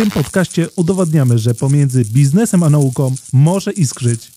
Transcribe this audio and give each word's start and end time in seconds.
tym 0.00 0.10
podcaście 0.10 0.68
udowadniamy, 0.76 1.38
że 1.38 1.54
pomiędzy 1.54 2.04
biznesem 2.04 2.62
a 2.62 2.70
nauką 2.70 3.14
może 3.32 3.72
iskrzyć. 3.72 4.32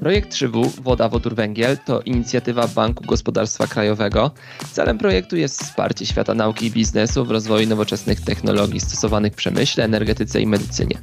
Projekt 0.00 0.32
3W 0.32 0.80
Woda, 0.82 1.08
Wodór, 1.08 1.34
Węgiel 1.34 1.78
to 1.78 2.00
inicjatywa 2.00 2.68
Banku 2.68 3.04
Gospodarstwa 3.04 3.66
Krajowego. 3.66 4.30
Celem 4.72 4.98
projektu 4.98 5.36
jest 5.36 5.62
wsparcie 5.62 6.06
świata 6.06 6.34
nauki 6.34 6.66
i 6.66 6.70
biznesu 6.70 7.24
w 7.24 7.30
rozwoju 7.30 7.68
nowoczesnych 7.68 8.20
technologii 8.20 8.80
stosowanych 8.80 9.32
w 9.32 9.36
przemyśle, 9.36 9.84
energetyce 9.84 10.40
i 10.40 10.46
medycynie. 10.46 10.98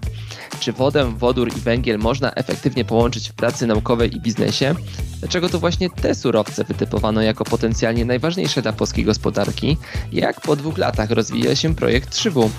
Czy 0.65 0.73
wodę, 0.73 1.13
wodór 1.17 1.57
i 1.57 1.59
węgiel 1.59 1.99
można 1.99 2.31
efektywnie 2.31 2.85
połączyć 2.85 3.29
w 3.29 3.33
pracy 3.33 3.67
naukowej 3.67 4.15
i 4.15 4.21
biznesie? 4.21 4.75
Dlaczego 5.19 5.49
to 5.49 5.59
właśnie 5.59 5.89
te 5.89 6.15
surowce 6.15 6.63
wytypowano 6.63 7.21
jako 7.21 7.43
potencjalnie 7.43 8.05
najważniejsze 8.05 8.61
dla 8.61 8.73
polskiej 8.73 9.05
gospodarki? 9.05 9.77
Jak 10.11 10.41
po 10.41 10.55
dwóch 10.55 10.77
latach 10.77 11.11
rozwija 11.11 11.55
się 11.55 11.75
projekt 11.75 12.13
3W? 12.13 12.49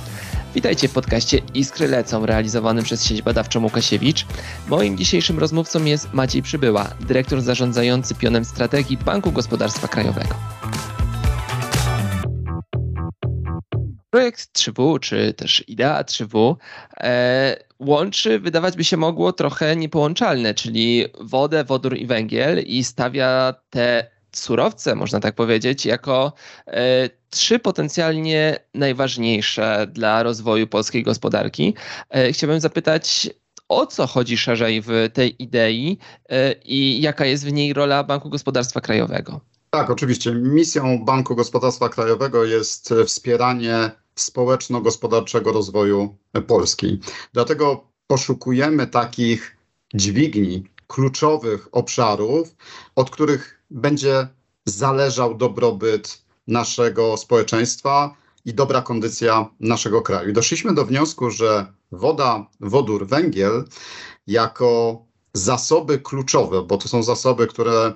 Witajcie 0.55 0.89
w 0.89 0.93
podcaście 0.93 1.41
Iskry 1.55 1.89
Lecą, 1.89 2.27
realizowanym 2.27 2.85
przez 2.85 3.05
sieć 3.05 3.23
badawczą 3.23 3.63
Łukasiewicz. 3.63 4.27
Moim 4.69 4.99
dzisiejszym 4.99 5.39
rozmówcą 5.39 5.85
jest 5.85 6.13
Maciej 6.13 6.43
Przybyła, 6.43 6.89
dyrektor 7.01 7.43
zarządzający 7.43 8.15
pionem 8.15 8.45
strategii 8.45 8.97
Banku 8.97 9.33
Gospodarstwa 9.33 9.89
Krajowego. 9.89 10.35
Projekt 14.17 14.59
3W, 14.59 15.01
czy 15.01 15.35
też 15.35 15.65
idea 15.69 16.03
3W, 16.03 16.57
e, 16.97 17.57
łączy, 17.79 18.39
wydawać 18.39 18.77
by 18.77 18.85
się 18.85 18.97
mogło, 18.97 19.33
trochę 19.33 19.77
niepołączalne, 19.77 20.55
czyli 20.55 21.05
wodę, 21.21 21.65
wodór 21.65 21.97
i 21.97 22.07
węgiel 22.07 22.63
i 22.67 22.85
stawia 22.85 23.55
te 23.71 24.11
surowce, 24.33 24.95
można 24.95 25.21
tak 25.21 25.35
powiedzieć, 25.35 25.87
jako 25.87 26.33
e, 26.67 27.11
trzy 27.31 27.59
potencjalnie 27.59 28.57
najważniejsze 28.75 29.87
dla 29.93 30.23
rozwoju 30.23 30.67
polskiej 30.67 31.03
gospodarki. 31.03 31.75
E, 32.11 32.33
chciałbym 32.33 32.61
zapytać, 32.61 33.31
o 33.69 33.87
co 33.87 34.07
chodzi 34.07 34.37
szerzej 34.37 34.83
w 34.83 34.91
tej 35.13 35.43
idei 35.43 35.99
e, 36.29 36.53
i 36.53 37.01
jaka 37.01 37.27
jest 37.27 37.47
w 37.47 37.53
niej 37.53 37.73
rola 37.73 38.05
Banku 38.05 38.31
Gospodarstwa 38.31 38.81
Krajowego? 38.81 39.41
Tak, 39.71 39.91
oczywiście. 39.91 40.33
Misją 40.33 41.05
Banku 41.05 41.37
Gospodarstwa 41.37 41.89
Krajowego 41.89 42.45
jest 42.45 42.95
wspieranie 43.07 43.91
społeczno-gospodarczego 44.17 45.53
rozwoju 45.53 46.17
Polski. 46.47 47.01
Dlatego 47.33 47.85
poszukujemy 48.07 48.87
takich 48.87 49.57
dźwigni, 49.95 50.65
kluczowych 50.87 51.69
obszarów, 51.73 52.57
od 52.95 53.11
których 53.11 53.63
będzie 53.71 54.29
zależał 54.65 55.35
dobrobyt 55.35 56.23
naszego 56.47 57.17
społeczeństwa 57.17 58.17
i 58.45 58.55
dobra 58.55 58.83
kondycja 58.83 59.51
naszego 59.61 60.03
kraju. 60.03 60.33
Doszliśmy 60.33 60.75
do 60.75 60.85
wniosku, 60.85 61.31
że 61.31 61.73
woda, 61.93 62.47
wodór, 62.61 63.07
węgiel 63.07 63.65
jako 64.27 65.03
zasoby 65.33 65.99
kluczowe, 65.99 66.63
bo 66.63 66.79
to 66.79 66.89
są 66.89 67.03
zasoby, 67.03 67.47
które 67.47 67.93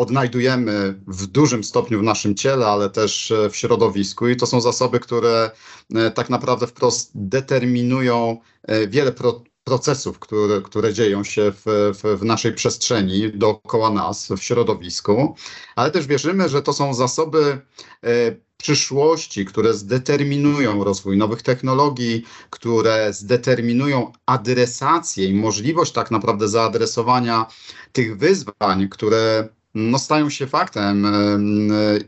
odnajdujemy 0.00 1.00
w 1.06 1.26
dużym 1.26 1.64
stopniu 1.64 2.00
w 2.00 2.02
naszym 2.02 2.34
ciele, 2.34 2.66
ale 2.66 2.90
też 2.90 3.32
w 3.50 3.56
środowisku, 3.56 4.28
i 4.28 4.36
to 4.36 4.46
są 4.46 4.60
zasoby, 4.60 5.00
które 5.00 5.50
e, 5.94 6.10
tak 6.10 6.30
naprawdę 6.30 6.66
wprost 6.66 7.10
determinują 7.14 8.40
e, 8.62 8.86
wiele 8.86 9.12
pro 9.12 9.42
procesów, 9.64 10.18
które, 10.18 10.60
które 10.60 10.92
dzieją 10.94 11.24
się 11.24 11.52
w, 11.52 11.92
w, 12.02 12.18
w, 12.20 12.24
naszej 12.24 12.54
przestrzeni, 12.54 13.32
dookoła 13.34 13.90
nas, 13.90 14.28
w 14.28 14.42
środowisku, 14.42 15.34
ale 15.76 15.90
też 15.90 16.06
wierzymy, 16.06 16.48
że 16.48 16.62
to 16.62 16.72
są 16.72 16.94
zasoby 16.94 17.60
e, 18.04 18.36
przyszłości, 18.56 19.44
które 19.44 19.74
zdeterminują 19.74 20.84
rozwój 20.84 21.16
nowych 21.16 21.42
technologii, 21.42 22.24
które 22.50 23.12
zdeterminują 23.12 24.12
adresację 24.26 25.26
i 25.26 25.34
możliwość 25.34 25.92
tak 25.92 26.10
naprawdę 26.10 26.48
zaadresowania 26.48 27.46
tych 27.92 28.18
wyzwań, 28.18 28.88
które 28.88 29.48
no, 29.74 29.98
stają 29.98 30.30
się 30.30 30.46
faktem 30.46 31.06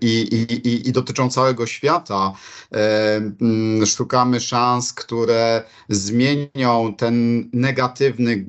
i, 0.01 0.07
i, 0.07 0.69
i, 0.69 0.89
i 0.89 0.93
dotyczą 0.93 1.31
całego 1.31 1.67
świata. 1.67 2.33
Szukamy 3.87 4.41
szans, 4.41 4.93
które 4.93 5.63
zmienią 5.89 6.95
ten 6.99 7.49
negatywny 7.53 8.47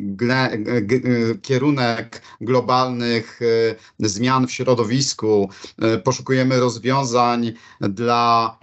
kierunek 1.42 2.22
globalnych 2.42 3.40
e, 3.42 3.76
zmian 4.08 4.48
w 4.48 4.52
środowisku. 4.52 5.50
E, 5.82 5.98
poszukujemy 5.98 6.60
rozwiązań 6.60 7.54
dla 7.82 8.58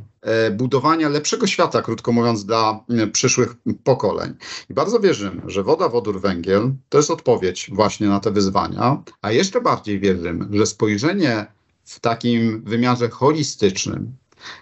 budowania 0.52 1.08
lepszego 1.08 1.46
świata, 1.46 1.82
krótko 1.82 2.12
mówiąc, 2.12 2.44
dla 2.44 2.84
e, 2.88 3.06
przyszłych 3.06 3.54
pokoleń. 3.84 4.34
I 4.70 4.74
bardzo 4.74 5.00
wierzymy, 5.00 5.42
że 5.46 5.62
woda, 5.62 5.88
wodór, 5.88 6.20
węgiel 6.20 6.72
to 6.88 6.98
jest 6.98 7.10
odpowiedź 7.10 7.70
właśnie 7.72 8.08
na 8.08 8.20
te 8.20 8.30
wyzwania, 8.30 9.02
a 9.22 9.32
jeszcze 9.32 9.60
bardziej 9.60 10.00
wierzymy, 10.00 10.58
że 10.58 10.66
spojrzenie 10.66 11.46
w 11.84 12.00
takim 12.00 12.62
wymiarze 12.64 13.08
holistycznym, 13.08 14.16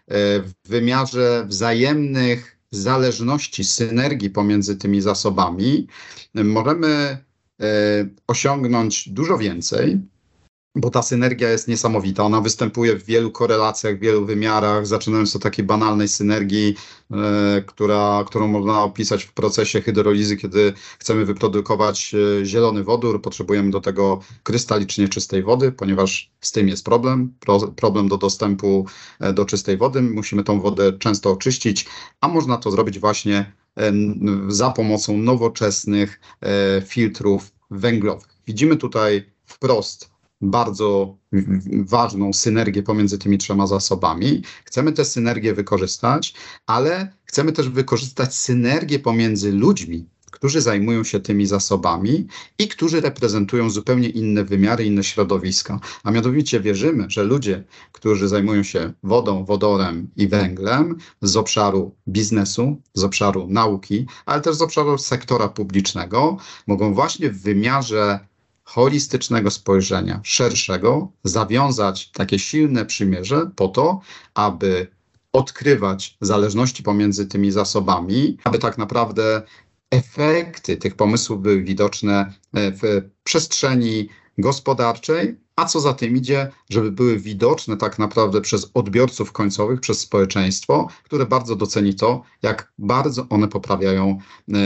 e, 0.09 0.41
w 0.41 0.53
wymiarze 0.69 1.45
wzajemnych 1.49 2.59
zależności, 2.71 3.65
synergii 3.65 4.31
pomiędzy 4.31 4.77
tymi 4.77 5.01
zasobami, 5.01 5.87
możemy 6.35 7.19
osiągnąć 8.27 9.09
dużo 9.09 9.39
więcej 9.39 10.01
bo 10.79 10.91
ta 10.91 11.03
synergia 11.03 11.51
jest 11.51 11.69
niesamowita. 11.69 12.25
Ona 12.25 12.41
występuje 12.41 12.97
w 12.97 13.05
wielu 13.05 13.31
korelacjach, 13.31 13.97
w 13.97 14.01
wielu 14.01 14.27
wymiarach, 14.27 14.87
zaczynając 14.87 15.37
od 15.37 15.43
takiej 15.43 15.65
banalnej 15.65 16.09
synergii, 16.09 16.75
e, 17.11 17.63
która, 17.67 18.25
którą 18.27 18.49
można 18.49 18.83
opisać 18.83 19.25
w 19.25 19.33
procesie 19.33 19.81
hydrolizy, 19.81 20.37
kiedy 20.37 20.73
chcemy 20.99 21.25
wyprodukować 21.25 22.15
e, 22.15 22.45
zielony 22.45 22.85
wodór, 22.85 23.23
potrzebujemy 23.23 23.71
do 23.71 23.81
tego 23.81 24.21
krystalicznie 24.43 25.09
czystej 25.09 25.43
wody, 25.43 25.73
ponieważ 25.73 26.31
z 26.41 26.53
tym 26.53 26.69
jest 26.69 26.85
problem, 26.85 27.35
pro, 27.41 27.61
problem 27.61 28.09
do 28.09 28.19
dostępu 28.19 28.87
e, 29.21 29.33
do 29.33 29.45
czystej 29.45 29.77
wody. 29.77 30.03
Musimy 30.03 30.45
tą 30.45 30.61
wodę 30.61 30.93
często 30.93 31.31
oczyścić, 31.31 31.87
a 32.21 32.29
można 32.29 32.57
to 32.57 32.71
zrobić 32.71 32.99
właśnie 32.99 33.53
za 34.49 34.71
pomocą 34.71 35.19
nowoczesnych 35.19 36.21
filtrów 36.87 37.53
węglowych. 37.71 38.29
Widzimy 38.47 38.77
tutaj 38.77 39.25
wprost 39.47 40.11
bardzo 40.41 41.17
ważną 41.85 42.33
synergię 42.33 42.83
pomiędzy 42.83 43.19
tymi 43.19 43.39
trzema 43.39 43.67
zasobami. 43.67 44.43
Chcemy 44.65 44.93
tę 44.93 45.05
synergię 45.05 45.55
wykorzystać, 45.55 46.35
ale 46.67 47.13
chcemy 47.25 47.53
też 47.53 47.69
wykorzystać 47.69 48.37
synergię 48.37 48.99
pomiędzy 48.99 49.53
ludźmi, 49.53 50.07
którzy 50.31 50.61
zajmują 50.61 51.05
się 51.05 51.21
tymi 51.21 51.47
zasobami 51.47 52.27
i 52.59 52.69
którzy 52.69 53.01
reprezentują 53.01 53.71
zupełnie 53.71 54.09
inne 54.09 54.45
wymiary, 54.45 54.85
inne 54.85 55.05
środowiska. 55.05 55.81
A 56.05 56.11
mianowicie 56.11 56.61
wierzymy, 56.61 57.05
że 57.09 57.25
ludzie, 57.25 57.65
którzy 57.93 58.29
zajmują 58.29 58.63
się 58.63 58.93
wodą, 59.03 59.45
wodorem 59.45 60.11
i 60.17 60.29
węglem 60.29 60.97
z 61.23 61.37
obszaru 61.37 61.95
biznesu, 62.09 62.83
z 62.95 63.05
obszaru 63.05 63.47
nauki, 63.51 64.07
ale 64.27 64.41
też 64.41 64.57
z 64.57 64.63
obszaru 64.63 64.99
sektora 64.99 65.49
publicznego, 65.49 66.37
mogą 66.67 66.95
właśnie 66.95 67.31
w 67.31 67.43
wymiarze 67.43 68.29
holistycznego 68.69 69.51
spojrzenia, 69.51 70.21
szerszego, 70.25 71.13
zawiązać 71.25 72.11
takie 72.11 72.39
silne 72.39 72.87
przymierze 72.87 73.51
po 73.57 73.69
to, 73.69 74.01
aby 74.35 74.87
odkrywać 75.33 76.17
zależności 76.21 76.83
pomiędzy 76.83 77.27
tymi 77.27 77.51
zasobami, 77.51 78.39
aby 78.45 78.59
tak 78.59 78.79
naprawdę 78.79 79.43
efekty 79.91 80.77
tych 80.77 80.95
pomysłów 80.95 81.43
były 81.43 81.63
widoczne 81.63 82.33
e, 82.55 82.73
w 82.73 82.83
przestrzeni 83.25 84.09
gospodarczej, 84.39 85.37
a 85.57 85.65
co 85.65 85.81
za 85.81 85.95
tym 85.95 86.17
idzie, 86.17 86.51
żeby 86.71 86.93
były 86.93 87.19
widoczne 87.19 87.77
tak 87.77 87.99
naprawdę 87.99 88.41
przez 88.41 88.71
odbiorców 88.75 89.33
końcowych, 89.33 89.81
przez 89.81 90.01
społeczeństwo, 90.01 90.89
które 91.05 91.27
bardzo 91.27 91.57
doceni 91.57 91.95
to, 91.95 92.23
jak 92.43 92.73
bardzo 92.79 93.27
one 93.29 93.49
poprawiają 93.49 94.19
e, 94.55 94.57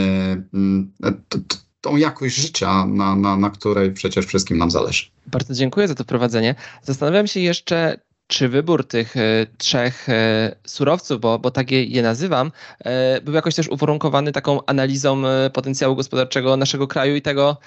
tą 1.83 1.95
jakość 1.95 2.35
życia, 2.35 2.85
na, 2.85 3.15
na, 3.15 3.37
na 3.37 3.49
której 3.49 3.91
przecież 3.91 4.25
wszystkim 4.25 4.57
nam 4.57 4.71
zależy. 4.71 5.05
Bardzo 5.27 5.53
dziękuję 5.53 5.87
za 5.87 5.95
to 5.95 6.05
prowadzenie. 6.05 6.55
Zastanawiam 6.83 7.27
się 7.27 7.39
jeszcze, 7.39 7.99
czy 8.33 8.49
wybór 8.49 8.87
tych 8.87 9.17
e, 9.17 9.21
trzech 9.57 10.09
e, 10.09 10.55
surowców, 10.65 11.21
bo, 11.21 11.39
bo 11.39 11.51
tak 11.51 11.71
je, 11.71 12.01
nazywam, 12.01 12.51
e, 12.85 13.21
był 13.21 13.33
jakoś 13.33 13.55
też 13.55 13.67
uwarunkowany 13.67 14.31
taką 14.31 14.65
analizą 14.65 15.23
potencjału 15.53 15.95
gospodarczego 15.95 16.57
naszego 16.57 16.87
kraju 16.87 17.15
i 17.15 17.21
tego, 17.21 17.57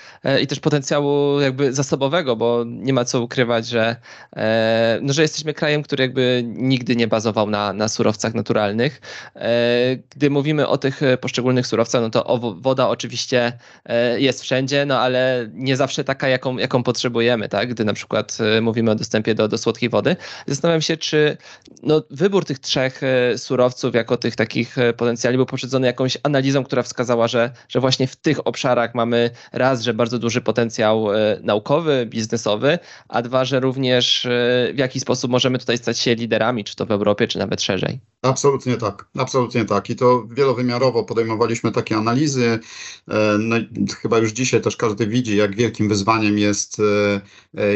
i 0.43 0.47
też 0.47 0.61
potencjału 0.61 1.41
jakby 1.41 1.73
zasobowego, 1.73 2.37
bo 2.37 2.65
nie 2.67 2.93
ma 2.93 3.05
co 3.05 3.23
ukrywać, 3.23 3.67
że, 3.67 3.97
no, 5.03 5.13
że 5.13 5.23
jesteśmy 5.23 5.55
krajem, 5.55 5.83
który 5.83 6.05
jakby 6.05 6.43
nigdy 6.47 6.97
nie 6.97 7.09
bazował 7.09 7.51
na, 7.51 7.73
na 7.73 7.89
surowcach 7.89 8.35
naturalnych. 8.35 9.01
Gdy 10.17 10.31
mówimy 10.31 10.69
o 10.69 10.79
tych 10.79 11.01
poszczególnych 11.21 11.67
surowcach, 11.67 12.03
no 12.03 12.11
to 12.11 12.41
woda 12.61 12.89
oczywiście 12.89 13.53
jest 14.17 14.43
wszędzie, 14.43 14.87
no 14.87 15.01
ale 15.01 15.49
nie 15.53 15.77
zawsze 15.77 16.05
taka, 16.05 16.29
jaką, 16.29 16.59
jaką 16.59 16.83
potrzebujemy, 16.83 17.49
tak? 17.49 17.69
Gdy 17.69 17.85
na 17.85 17.93
przykład 17.93 18.39
mówimy 18.63 18.91
o 18.91 18.95
dostępie 18.95 19.35
do, 19.35 19.49
do 19.49 19.59
słodkiej 19.59 19.89
wody. 19.89 20.17
Zastanawiam 20.57 20.83
się, 20.83 20.97
czy 20.97 21.37
no, 21.83 22.03
wybór 22.11 22.45
tych 22.45 22.59
trzech 22.59 23.03
e, 23.03 23.39
surowców 23.39 23.95
jako 23.95 24.17
tych 24.17 24.37
takich 24.37 24.79
e, 24.79 24.93
potencjali 24.93 25.37
był 25.37 25.47
poprzedzony 25.47 25.87
jakąś 25.87 26.19
analizą, 26.23 26.65
która 26.65 26.83
wskazała, 26.83 27.29
że, 27.29 27.53
że 27.69 27.81
właśnie 27.81 28.07
w 28.07 28.17
tych 28.17 28.47
obszarach 28.47 28.95
mamy 28.95 29.31
raz, 29.53 29.83
że 29.83 29.95
bardzo 29.95 30.19
duży 30.19 30.41
potencjał 30.41 31.13
e, 31.13 31.41
naukowy, 31.43 32.07
biznesowy, 32.07 32.79
a 33.09 33.23
dwa, 33.23 33.45
że 33.45 33.61
również 33.61 34.27
w 34.75 34.79
jaki 34.79 35.01
sposób 35.01 35.31
możemy 35.31 35.59
tutaj 35.59 35.79
stać 35.79 35.99
się 35.99 36.15
liderami, 36.15 36.65
czy 36.65 36.77
to 36.77 36.87
w 36.87 36.91
Europie, 36.91 37.29
czy 37.29 37.39
nawet 37.39 37.63
szerzej. 37.63 38.01
Absolutnie 38.23 38.77
tak, 38.77 39.09
absolutnie 39.19 39.65
tak. 39.65 39.91
I 39.91 39.97
to 39.97 40.27
wielowymiarowo 40.31 41.05
podejmowaliśmy 41.05 41.73
takie 41.73 41.97
analizy. 41.97 42.59
No, 43.39 43.57
chyba 44.03 44.19
już 44.19 44.33
dzisiaj 44.33 44.61
też 44.61 44.77
każdy 44.77 45.07
widzi, 45.07 45.37
jak 45.37 45.57
wielkim 45.57 45.89
wyzwaniem 45.89 46.39
jest, 46.39 46.83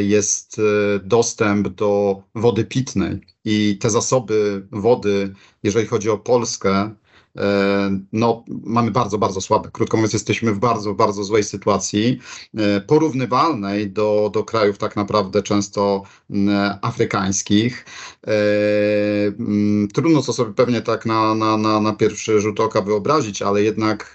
jest 0.00 0.61
dostęp 1.03 1.69
do 1.69 2.23
wody 2.35 2.60
pitnej. 2.65 3.21
I 3.45 3.79
te 3.81 3.91
zasoby 3.91 4.67
wody, 4.73 5.35
jeżeli 5.62 5.87
chodzi 5.87 6.11
o 6.11 6.19
Polskę, 6.19 6.95
no, 8.12 8.44
mamy 8.49 8.91
bardzo, 8.91 9.19
bardzo 9.19 9.41
słabe. 9.41 9.69
Krótko 9.73 9.97
mówiąc, 9.97 10.12
jesteśmy 10.12 10.53
w 10.53 10.59
bardzo, 10.59 10.94
bardzo 10.94 11.25
złej 11.25 11.44
sytuacji, 11.44 12.19
e, 12.56 12.81
porównywalnej 12.81 13.91
do, 13.91 14.31
do 14.32 14.44
krajów 14.44 14.79
tak 14.79 14.97
naprawdę 14.97 15.43
często 15.43 16.03
afrykańskich. 16.82 17.85
E, 18.27 18.32
trudno 19.94 20.23
to 20.23 20.32
sobie 20.32 20.55
pewnie 20.55 20.81
tak 20.81 21.06
na, 21.06 21.35
na, 21.35 21.56
na, 21.56 21.81
na 21.81 21.93
pierwszy 21.93 22.41
rzut 22.41 22.61
oka 22.61 22.81
wyobrazić, 22.81 23.43
ale 23.43 23.62
jednak 23.62 24.15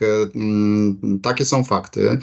takie 1.22 1.46
są 1.46 1.64
fakty. 1.64 2.20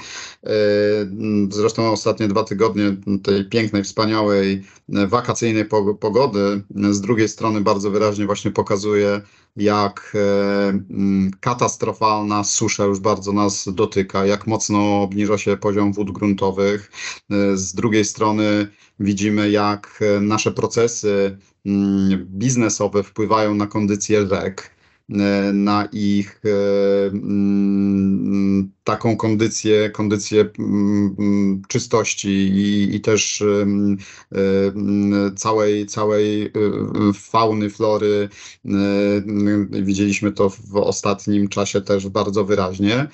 Zresztą 1.51 1.91
ostatnie 1.93 2.29
dwa 2.29 2.45
tygodnie 2.45 2.97
tej 3.23 3.45
pięknej, 3.45 3.85
wspaniałej, 3.85 4.63
wakacyjnej 4.89 5.65
pogody 6.01 6.63
z 6.91 7.01
drugiej 7.01 7.29
strony 7.29 7.61
bardzo 7.61 7.91
wyraźnie 7.91 8.27
właśnie 8.27 8.51
pokazuje, 8.51 9.21
jak 9.57 10.13
e, 10.15 10.69
mm, 10.69 11.31
katastrofalna 11.41 12.45
susza 12.45 12.85
już 12.85 13.01
bardzo 13.01 13.33
nas 13.33 13.69
dotyka, 13.75 14.27
jak 14.27 14.47
mocno 14.47 15.03
obniża 15.03 15.39
się 15.39 15.57
poziom 15.57 15.93
wód 15.93 16.11
gruntowych. 16.11 16.91
E, 17.31 17.57
z 17.57 17.75
drugiej 17.75 18.05
strony 18.05 18.69
widzimy, 19.01 19.51
jak 19.51 20.01
e, 20.17 20.21
nasze 20.21 20.53
procesy 20.53 21.39
mm, 21.67 22.27
biznesowe 22.27 23.03
wpływają 23.03 23.55
na 23.55 23.67
kondycję 23.67 24.27
rzek. 24.27 24.72
E, 25.21 25.53
na 25.53 25.89
ich 25.93 26.41
e, 26.45 27.07
mm, 27.07 28.73
taką 28.85 29.17
kondycję, 29.17 29.91
kondycję 29.91 30.51
mm, 30.59 31.63
czystości 31.69 32.29
i, 32.29 32.97
i 32.97 33.01
też 33.01 33.43
e, 33.43 33.67
całej, 35.37 35.87
całej 35.87 36.53
fauny, 37.15 37.71
flory. 37.71 38.29
Widzieliśmy 39.71 40.33
to 40.33 40.51
w 40.51 40.77
ostatnim 40.77 41.49
czasie 41.49 41.81
też 41.81 42.09
bardzo 42.09 42.45
wyraźnie. 42.45 43.09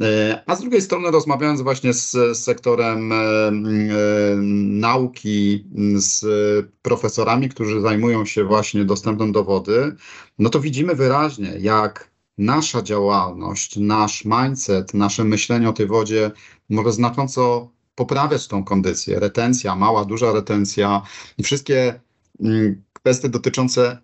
E, 0.00 0.42
a 0.46 0.56
z 0.56 0.60
drugiej 0.60 0.82
strony, 0.82 1.10
rozmawiając 1.10 1.60
właśnie 1.60 1.92
z, 1.92 2.10
z 2.10 2.38
sektorem 2.38 3.12
e, 3.12 3.16
e, 3.16 3.52
nauki, 4.80 5.64
z 5.94 6.26
profesorami, 6.82 7.48
którzy 7.48 7.80
zajmują 7.80 8.24
się 8.24 8.44
właśnie 8.44 8.84
dostępem 8.84 9.32
do 9.32 9.44
wody, 9.44 9.96
no 10.38 10.50
to 10.50 10.60
widzimy 10.60 10.94
wyraźnie, 10.94 11.54
jak 11.58 12.10
nasza 12.38 12.82
działalność, 12.82 13.76
nasz 13.76 14.24
mindset, 14.24 14.94
nasze 14.94 15.24
myślenie 15.24 15.68
o 15.68 15.72
tej 15.72 15.86
wodzie 15.86 16.30
może 16.68 16.92
znacząco 16.92 17.70
poprawiać 17.94 18.48
tą 18.48 18.64
kondycję. 18.64 19.20
Retencja, 19.20 19.76
mała, 19.76 20.04
duża 20.04 20.32
retencja 20.32 21.02
i 21.38 21.42
wszystkie 21.42 22.00
kwestie 22.92 23.28
dotyczące 23.28 23.98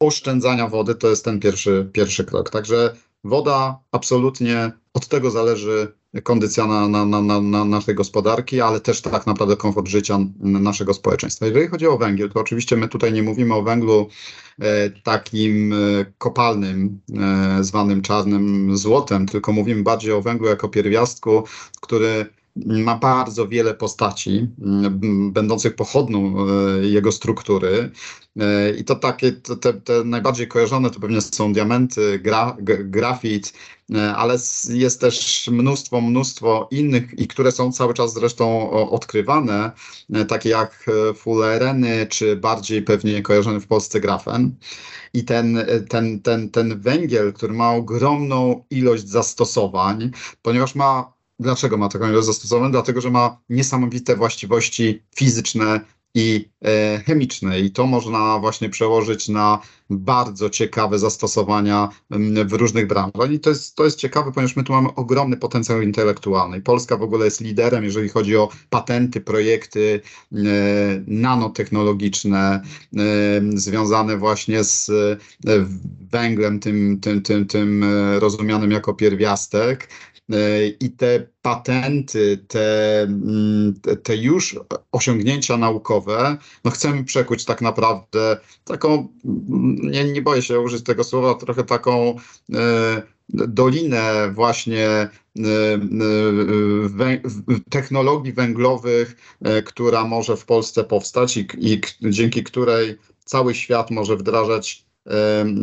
oszczędzania 0.00 0.68
wody 0.68 0.94
to 0.94 1.08
jest 1.08 1.24
ten 1.24 1.40
pierwszy, 1.40 1.90
pierwszy 1.92 2.24
krok. 2.24 2.50
Także 2.50 2.96
woda 3.28 3.78
absolutnie 3.92 4.72
od 4.94 5.08
tego 5.08 5.30
zależy 5.30 5.92
kondycja 6.22 6.66
na, 6.66 6.88
na, 6.88 7.04
na, 7.04 7.40
na, 7.40 7.64
naszej 7.64 7.94
gospodarki, 7.94 8.60
ale 8.60 8.80
też 8.80 9.00
tak 9.00 9.26
naprawdę 9.26 9.56
komfort 9.56 9.88
życia 9.88 10.18
naszego 10.40 10.94
społeczeństwa. 10.94 11.46
Jeżeli 11.46 11.68
chodzi 11.68 11.86
o 11.86 11.98
węgiel, 11.98 12.30
to 12.30 12.40
oczywiście 12.40 12.76
my 12.76 12.88
tutaj 12.88 13.12
nie 13.12 13.22
mówimy 13.22 13.54
o 13.54 13.62
węglu 13.62 14.08
e, 14.58 14.90
takim 14.90 15.72
e, 15.72 15.76
kopalnym, 16.18 17.00
e, 17.58 17.64
zwanym 17.64 18.02
czarnym 18.02 18.76
złotem, 18.76 19.26
tylko 19.26 19.52
mówimy 19.52 19.82
bardziej 19.82 20.12
o 20.12 20.22
węglu 20.22 20.48
jako 20.48 20.68
pierwiastku, 20.68 21.44
który 21.80 22.26
ma 22.66 22.96
bardzo 22.98 23.48
wiele 23.48 23.74
postaci, 23.74 24.48
będących 25.32 25.76
pochodną 25.76 26.36
jego 26.80 27.12
struktury. 27.12 27.90
I 28.78 28.84
to 28.84 28.94
takie, 28.96 29.32
te, 29.32 29.72
te 29.72 30.04
najbardziej 30.04 30.48
kojarzone 30.48 30.90
to 30.90 31.00
pewnie 31.00 31.20
są 31.20 31.52
diamenty, 31.52 32.18
gra, 32.18 32.56
grafit, 32.84 33.52
E, 33.94 34.16
ale 34.16 34.36
jest 34.68 35.00
też 35.00 35.48
mnóstwo, 35.52 36.00
mnóstwo 36.00 36.68
innych 36.70 37.18
i 37.18 37.28
które 37.28 37.52
są 37.52 37.72
cały 37.72 37.94
czas 37.94 38.12
zresztą 38.12 38.70
odkrywane, 38.70 39.70
e, 40.12 40.24
takie 40.24 40.48
jak 40.48 40.86
e, 41.10 41.14
fulereny, 41.14 42.06
czy 42.06 42.36
bardziej 42.36 42.82
pewnie 42.82 43.22
kojarzony 43.22 43.60
w 43.60 43.66
Polsce 43.66 44.00
grafen. 44.00 44.56
I 45.14 45.24
ten, 45.24 45.66
ten, 45.88 46.20
ten, 46.20 46.50
ten 46.50 46.80
węgiel, 46.80 47.32
który 47.32 47.52
ma 47.52 47.72
ogromną 47.72 48.64
ilość 48.70 49.08
zastosowań, 49.08 50.10
ponieważ 50.42 50.74
ma 50.74 51.15
Dlaczego 51.38 51.76
ma 51.76 51.88
taką 51.88 52.08
ilość 52.08 52.26
zastosowań? 52.26 52.72
Dlatego, 52.72 53.00
że 53.00 53.10
ma 53.10 53.40
niesamowite 53.48 54.16
właściwości 54.16 55.02
fizyczne, 55.16 55.80
i 56.16 56.48
e, 56.64 57.02
chemiczne. 57.06 57.60
I 57.60 57.70
to 57.70 57.86
można 57.86 58.38
właśnie 58.38 58.68
przełożyć 58.68 59.28
na 59.28 59.60
bardzo 59.90 60.50
ciekawe 60.50 60.98
zastosowania 60.98 61.88
w 62.46 62.52
różnych 62.52 62.86
branżach. 62.86 63.30
I 63.30 63.40
to 63.40 63.50
jest, 63.50 63.76
to 63.76 63.84
jest 63.84 63.98
ciekawe, 63.98 64.32
ponieważ 64.32 64.56
my 64.56 64.64
tu 64.64 64.72
mamy 64.72 64.94
ogromny 64.94 65.36
potencjał 65.36 65.82
intelektualny. 65.82 66.60
Polska 66.60 66.96
w 66.96 67.02
ogóle 67.02 67.24
jest 67.24 67.40
liderem, 67.40 67.84
jeżeli 67.84 68.08
chodzi 68.08 68.36
o 68.36 68.48
patenty, 68.70 69.20
projekty 69.20 70.00
e, 70.32 70.36
nanotechnologiczne 71.06 72.62
e, 72.96 73.00
związane 73.54 74.16
właśnie 74.16 74.64
z 74.64 74.90
węglem, 76.10 76.60
tym, 76.60 77.00
tym, 77.00 77.22
tym, 77.22 77.46
tym 77.46 77.84
rozumianym 78.18 78.70
jako 78.70 78.94
pierwiastek. 78.94 79.88
E, 80.32 80.66
i 80.66 80.90
te 80.90 81.28
patenty, 81.42 82.44
te, 82.48 83.02
mm, 83.02 83.74
te 84.02 84.16
już 84.16 84.58
osiągnięcia 84.92 85.56
naukowe, 85.56 86.36
no 86.64 86.70
chcemy 86.70 87.04
przekuć 87.04 87.44
tak 87.44 87.62
naprawdę 87.62 88.36
taką, 88.64 89.08
nie, 89.82 90.04
nie 90.04 90.22
boję 90.22 90.42
się 90.42 90.60
użyć 90.60 90.84
tego 90.84 91.04
słowa, 91.04 91.34
trochę 91.34 91.64
taką 91.64 92.16
e, 92.54 93.02
dolinę 93.28 94.30
właśnie 94.32 94.88
e, 94.88 95.10
technologii 97.70 98.32
węglowych, 98.32 99.16
która 99.66 100.04
może 100.04 100.36
w 100.36 100.44
Polsce 100.44 100.84
powstać 100.84 101.36
i, 101.36 101.46
i 101.58 101.80
dzięki 102.02 102.44
której 102.44 102.98
cały 103.24 103.54
świat 103.54 103.90
może 103.90 104.16
wdrażać 104.16 104.85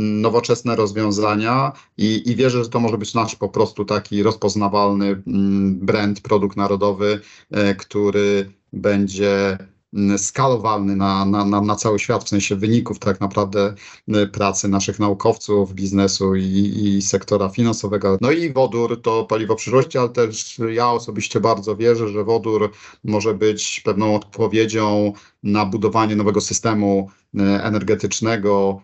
nowoczesne 0.01 0.75
rozwiązania 0.75 1.71
i, 1.97 2.23
i 2.25 2.35
wierzę, 2.35 2.63
że 2.63 2.69
to 2.69 2.79
może 2.79 2.97
być 2.97 3.13
nasz 3.13 3.35
po 3.35 3.49
prostu 3.49 3.85
taki 3.85 4.23
rozpoznawalny 4.23 5.21
mm, 5.27 5.79
brand, 5.79 6.21
produkt 6.21 6.57
narodowy, 6.57 7.21
e, 7.51 7.75
który 7.75 8.51
będzie 8.73 9.57
mm, 9.93 10.17
skalowalny 10.17 10.95
na, 10.95 11.25
na, 11.25 11.45
na, 11.45 11.61
na 11.61 11.75
cały 11.75 11.99
świat, 11.99 12.23
w 12.23 12.29
sensie 12.29 12.55
wyników 12.55 12.99
tak 12.99 13.19
naprawdę 13.19 13.73
e, 14.07 14.27
pracy 14.27 14.67
naszych 14.67 14.99
naukowców, 14.99 15.73
biznesu 15.73 16.35
i, 16.35 16.73
i 16.83 17.01
sektora 17.01 17.49
finansowego. 17.49 18.17
No 18.21 18.31
i 18.31 18.53
wodór 18.53 19.01
to 19.01 19.25
paliwo 19.25 19.55
przyszłości, 19.55 19.97
ale 19.97 20.09
też 20.09 20.59
ja 20.73 20.91
osobiście 20.91 21.39
bardzo 21.39 21.75
wierzę, 21.75 22.07
że 22.09 22.23
wodór 22.23 22.71
może 23.03 23.33
być 23.33 23.81
pewną 23.85 24.15
odpowiedzią 24.15 25.13
na 25.43 25.65
budowanie 25.65 26.15
nowego 26.15 26.41
systemu 26.41 27.09
e, 27.39 27.63
energetycznego, 27.63 28.81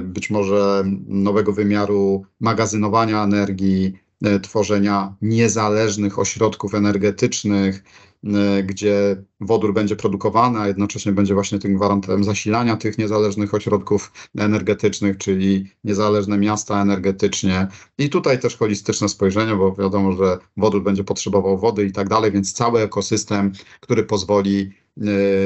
być 0.00 0.30
może 0.30 0.84
nowego 1.06 1.52
wymiaru 1.52 2.24
magazynowania 2.40 3.24
energii, 3.24 3.98
tworzenia 4.42 5.14
niezależnych 5.22 6.18
ośrodków 6.18 6.74
energetycznych, 6.74 7.82
E, 8.24 8.62
gdzie 8.62 9.22
wodór 9.40 9.74
będzie 9.74 9.96
produkowany, 9.96 10.58
a 10.58 10.68
jednocześnie 10.68 11.12
będzie 11.12 11.34
właśnie 11.34 11.58
tym 11.58 11.76
gwarantem 11.76 12.24
zasilania 12.24 12.76
tych 12.76 12.98
niezależnych 12.98 13.54
ośrodków 13.54 14.12
energetycznych, 14.38 15.18
czyli 15.18 15.70
niezależne 15.84 16.38
miasta 16.38 16.82
energetycznie. 16.82 17.66
I 17.98 18.10
tutaj 18.10 18.38
też 18.38 18.56
holistyczne 18.56 19.08
spojrzenie, 19.08 19.54
bo 19.54 19.74
wiadomo, 19.74 20.12
że 20.12 20.38
wodór 20.56 20.82
będzie 20.82 21.04
potrzebował 21.04 21.58
wody 21.58 21.86
i 21.86 21.92
tak 21.92 22.08
dalej, 22.08 22.32
więc 22.32 22.52
cały 22.52 22.80
ekosystem, 22.80 23.52
który 23.80 24.04
pozwoli 24.04 24.72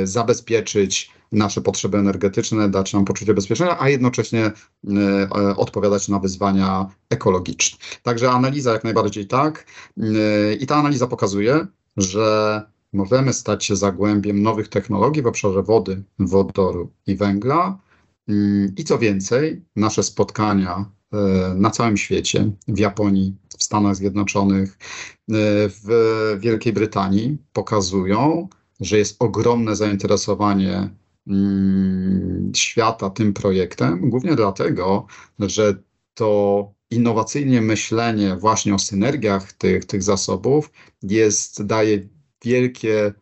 zabezpieczyć 0.05 1.11
nasze 1.33 1.61
potrzeby 1.61 1.99
energetyczne, 1.99 2.69
dać 2.69 2.93
nam 2.93 3.05
poczucie 3.05 3.35
bezpieczeństwa, 3.35 3.81
a 3.81 3.89
jednocześnie 3.89 4.47
y, 4.47 5.57
odpowiadać 5.57 6.09
na 6.09 6.19
wyzwania 6.19 6.87
ekologiczne. 7.11 7.79
Także 8.03 8.31
analiza 8.31 8.73
jak 8.73 8.85
najbardziej 8.85 9.27
tak. 9.27 9.67
Y, 9.99 10.59
I 10.61 10.67
ta 10.67 10.77
analiza 10.77 11.07
pokazuje, 11.07 11.67
że 11.97 12.63
możemy 12.93 13.33
stać 13.33 13.65
się 13.65 13.77
zagłębiem 13.77 14.43
nowych 14.43 14.69
technologii 14.69 15.23
w 15.23 15.27
obszarze 15.27 15.63
wody, 15.63 16.03
wodoru 16.19 16.91
i 17.07 17.17
węgla. 17.17 17.79
Mm, 18.29 18.75
I 18.77 18.85
co 18.85 18.99
więcej, 18.99 19.65
nasze 19.77 20.03
spotkania 20.03 20.91
e, 21.13 21.55
na 21.55 21.71
całym 21.71 21.97
świecie, 21.97 22.51
w 22.69 22.79
Japonii, 22.79 23.37
w 23.59 23.65
Stanach 23.65 23.97
Zjednoczonych, 23.97 24.73
e, 24.73 24.77
w 25.69 26.37
Wielkiej 26.41 26.73
Brytanii 26.73 27.39
pokazują, 27.53 28.49
że 28.81 28.99
jest 28.99 29.17
ogromne 29.19 29.77
zainteresowanie 29.77 30.91
świata 32.57 33.11
tym 33.11 33.33
projektem, 33.33 34.11
głównie 34.11 34.37
dlatego, 34.37 35.07
że 35.39 35.75
to 36.15 36.73
innowacyjnie 36.91 37.61
myślenie 37.61 38.37
właśnie 38.37 38.75
o 38.75 38.79
synergiach 38.79 39.53
tych, 39.53 39.85
tych 39.85 40.03
zasobów 40.03 40.71
jest, 41.03 41.67
daje 41.67 42.09
wielkie 42.45 43.13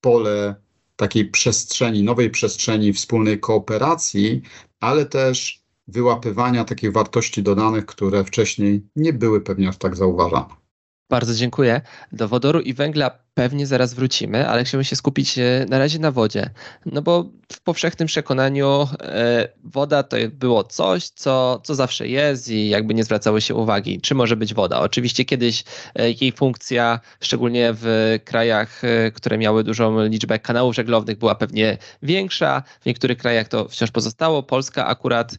pole 0.00 0.54
takiej 0.96 1.30
przestrzeni, 1.30 2.02
nowej 2.02 2.30
przestrzeni 2.30 2.92
wspólnej 2.92 3.40
kooperacji, 3.40 4.42
ale 4.80 5.06
też 5.06 5.64
wyłapywania 5.88 6.64
takich 6.64 6.92
wartości 6.92 7.42
dodanych, 7.42 7.86
które 7.86 8.24
wcześniej 8.24 8.86
nie 8.96 9.12
były 9.12 9.40
pewnie 9.40 9.68
aż 9.68 9.76
tak 9.76 9.96
zauważane. 9.96 10.67
Bardzo 11.10 11.34
dziękuję. 11.34 11.80
Do 12.12 12.28
wodoru 12.28 12.60
i 12.60 12.74
węgla 12.74 13.10
pewnie 13.38 13.66
zaraz 13.66 13.94
wrócimy, 13.94 14.48
ale 14.48 14.64
chciałbym 14.64 14.84
się 14.84 14.96
skupić 14.96 15.38
e, 15.38 15.66
na 15.68 15.78
razie 15.78 15.98
na 15.98 16.10
wodzie. 16.10 16.50
No 16.86 17.02
bo 17.02 17.24
w 17.52 17.60
powszechnym 17.60 18.08
przekonaniu 18.08 18.88
e, 19.00 19.48
woda 19.64 20.02
to 20.02 20.16
było 20.32 20.64
coś, 20.64 21.08
co, 21.08 21.60
co 21.64 21.74
zawsze 21.74 22.08
jest 22.08 22.48
i 22.48 22.68
jakby 22.68 22.94
nie 22.94 23.04
zwracało 23.04 23.40
się 23.40 23.54
uwagi, 23.54 24.00
czy 24.00 24.14
może 24.14 24.36
być 24.36 24.54
woda. 24.54 24.80
Oczywiście 24.80 25.24
kiedyś 25.24 25.64
e, 25.94 26.10
jej 26.10 26.32
funkcja, 26.32 27.00
szczególnie 27.20 27.70
w 27.72 28.18
krajach, 28.24 28.82
które 29.14 29.38
miały 29.38 29.64
dużą 29.64 30.04
liczbę 30.06 30.38
kanałów 30.38 30.74
żeglownych, 30.74 31.18
była 31.18 31.34
pewnie 31.34 31.78
większa. 32.02 32.62
W 32.80 32.86
niektórych 32.86 33.18
krajach 33.18 33.48
to 33.48 33.68
wciąż 33.68 33.90
pozostało. 33.90 34.42
Polska 34.42 34.86
akurat 34.86 35.34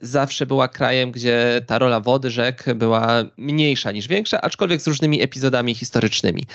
zawsze 0.00 0.46
była 0.46 0.68
krajem, 0.68 1.12
gdzie 1.12 1.60
ta 1.66 1.78
rola 1.78 2.00
wody, 2.00 2.30
rzek 2.30 2.64
była 2.74 3.24
mniejsza 3.36 3.92
niż 3.92 4.08
większa, 4.08 4.40
aczkolwiek 4.40 4.82
z 4.82 4.87
różnymi 4.88 5.22
epizodami 5.22 5.74
historycznymi. 5.74 6.46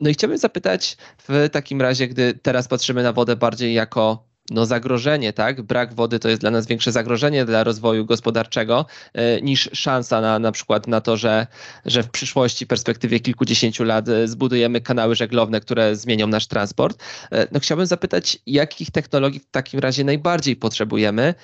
No 0.00 0.10
i 0.10 0.14
chciałbym 0.14 0.38
zapytać 0.38 0.96
w 1.28 1.48
takim 1.52 1.82
razie, 1.82 2.08
gdy 2.08 2.34
teraz 2.34 2.68
patrzymy 2.68 3.02
na 3.02 3.12
wodę 3.12 3.36
bardziej 3.36 3.74
jako 3.74 4.27
no, 4.50 4.66
zagrożenie, 4.66 5.32
tak? 5.32 5.62
Brak 5.62 5.94
wody 5.94 6.18
to 6.18 6.28
jest 6.28 6.40
dla 6.40 6.50
nas 6.50 6.66
większe 6.66 6.92
zagrożenie 6.92 7.44
dla 7.44 7.64
rozwoju 7.64 8.04
gospodarczego 8.04 8.86
e, 9.14 9.40
niż 9.40 9.70
szansa 9.72 10.20
na, 10.20 10.38
na 10.38 10.52
przykład 10.52 10.86
na 10.86 11.00
to, 11.00 11.16
że, 11.16 11.46
że 11.84 12.02
w 12.02 12.10
przyszłości, 12.10 12.66
perspektywie 12.66 13.20
kilkudziesięciu 13.20 13.84
lat 13.84 14.08
e, 14.08 14.28
zbudujemy 14.28 14.80
kanały 14.80 15.14
żeglowne, 15.14 15.60
które 15.60 15.96
zmienią 15.96 16.26
nasz 16.26 16.46
transport. 16.46 17.02
E, 17.32 17.48
no, 17.52 17.60
chciałbym 17.60 17.86
zapytać, 17.86 18.38
jakich 18.46 18.90
technologii 18.90 19.40
w 19.40 19.50
takim 19.50 19.80
razie 19.80 20.04
najbardziej 20.04 20.56
potrzebujemy, 20.56 21.34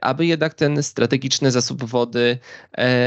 aby 0.00 0.26
jednak 0.26 0.54
ten 0.54 0.82
strategiczny 0.82 1.50
zasób 1.50 1.84
wody 1.84 2.38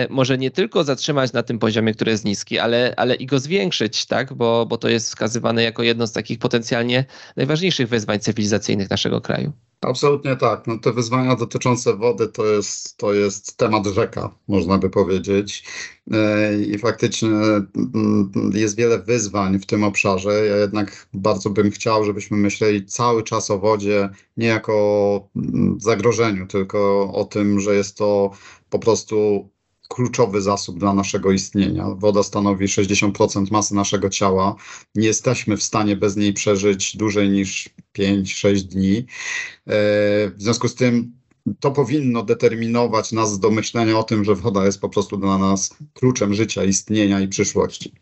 może 0.09 0.37
nie 0.37 0.51
tylko 0.51 0.83
zatrzymać 0.83 1.33
na 1.33 1.43
tym 1.43 1.59
poziomie, 1.59 1.93
który 1.93 2.11
jest 2.11 2.25
niski, 2.25 2.59
ale, 2.59 2.93
ale 2.97 3.15
i 3.15 3.25
go 3.25 3.39
zwiększyć, 3.39 4.05
tak? 4.05 4.33
Bo, 4.33 4.65
bo 4.65 4.77
to 4.77 4.89
jest 4.89 5.07
wskazywane 5.07 5.63
jako 5.63 5.83
jedno 5.83 6.07
z 6.07 6.11
takich 6.11 6.39
potencjalnie 6.39 7.05
najważniejszych 7.35 7.89
wyzwań 7.89 8.19
cywilizacyjnych 8.19 8.89
naszego 8.89 9.21
kraju 9.21 9.40
kraju. 9.41 9.61
Absolutnie 9.81 10.35
tak. 10.35 10.67
No, 10.67 10.77
te 10.77 10.93
wyzwania 10.93 11.35
dotyczące 11.35 11.95
wody 11.95 12.27
to 12.27 12.45
jest, 12.45 12.97
to 12.97 13.13
jest 13.13 13.57
temat 13.57 13.87
rzeka, 13.87 14.35
można 14.47 14.77
by 14.77 14.89
powiedzieć. 14.89 15.63
E, 16.11 16.61
I 16.61 16.77
faktycznie 16.77 17.29
mm, 17.29 18.31
jest 18.53 18.77
wiele 18.77 18.99
wyzwań 18.99 19.59
w 19.59 19.65
tym 19.65 19.83
obszarze. 19.83 20.45
Ja 20.45 20.57
jednak 20.57 21.07
bardzo 21.13 21.49
bym 21.49 21.71
chciał, 21.71 22.05
żebyśmy 22.05 22.37
myśleli 22.37 22.85
cały 22.85 23.23
czas 23.23 23.51
o 23.51 23.59
wodzie 23.59 24.09
nie 24.37 24.47
jako 24.47 25.29
mm, 25.35 25.77
zagrożeniu, 25.79 26.47
tylko 26.47 27.11
o 27.13 27.25
tym, 27.25 27.59
że 27.59 27.75
jest 27.75 27.97
to 27.97 28.31
po 28.69 28.79
prostu 28.79 29.49
kluczowy 29.91 30.41
zasób 30.41 30.79
dla 30.79 30.93
naszego 30.93 31.31
istnienia. 31.31 31.85
Woda 31.97 32.23
stanowi 32.23 32.65
60% 32.65 33.51
masy 33.51 33.75
naszego 33.75 34.09
ciała. 34.09 34.55
Nie 34.95 35.07
jesteśmy 35.07 35.57
w 35.57 35.63
stanie 35.63 35.95
bez 35.95 36.15
niej 36.15 36.33
przeżyć 36.33 36.97
dłużej 36.97 37.29
niż 37.29 37.69
5-6 37.97 38.61
dni. 38.61 38.97
E, 38.97 39.03
w 40.29 40.35
związku 40.37 40.67
z 40.67 40.75
tym 40.75 41.11
to 41.59 41.71
powinno 41.71 42.23
determinować 42.23 43.11
nas 43.11 43.39
do 43.39 43.51
myślenia 43.51 43.99
o 43.99 44.03
tym, 44.03 44.23
że 44.23 44.35
woda 44.35 44.65
jest 44.65 44.81
po 44.81 44.89
prostu 44.89 45.17
dla 45.17 45.37
nas 45.37 45.75
kluczem 45.93 46.33
życia, 46.33 46.63
istnienia 46.63 47.19
i 47.19 47.27
przyszłości. 47.27 47.93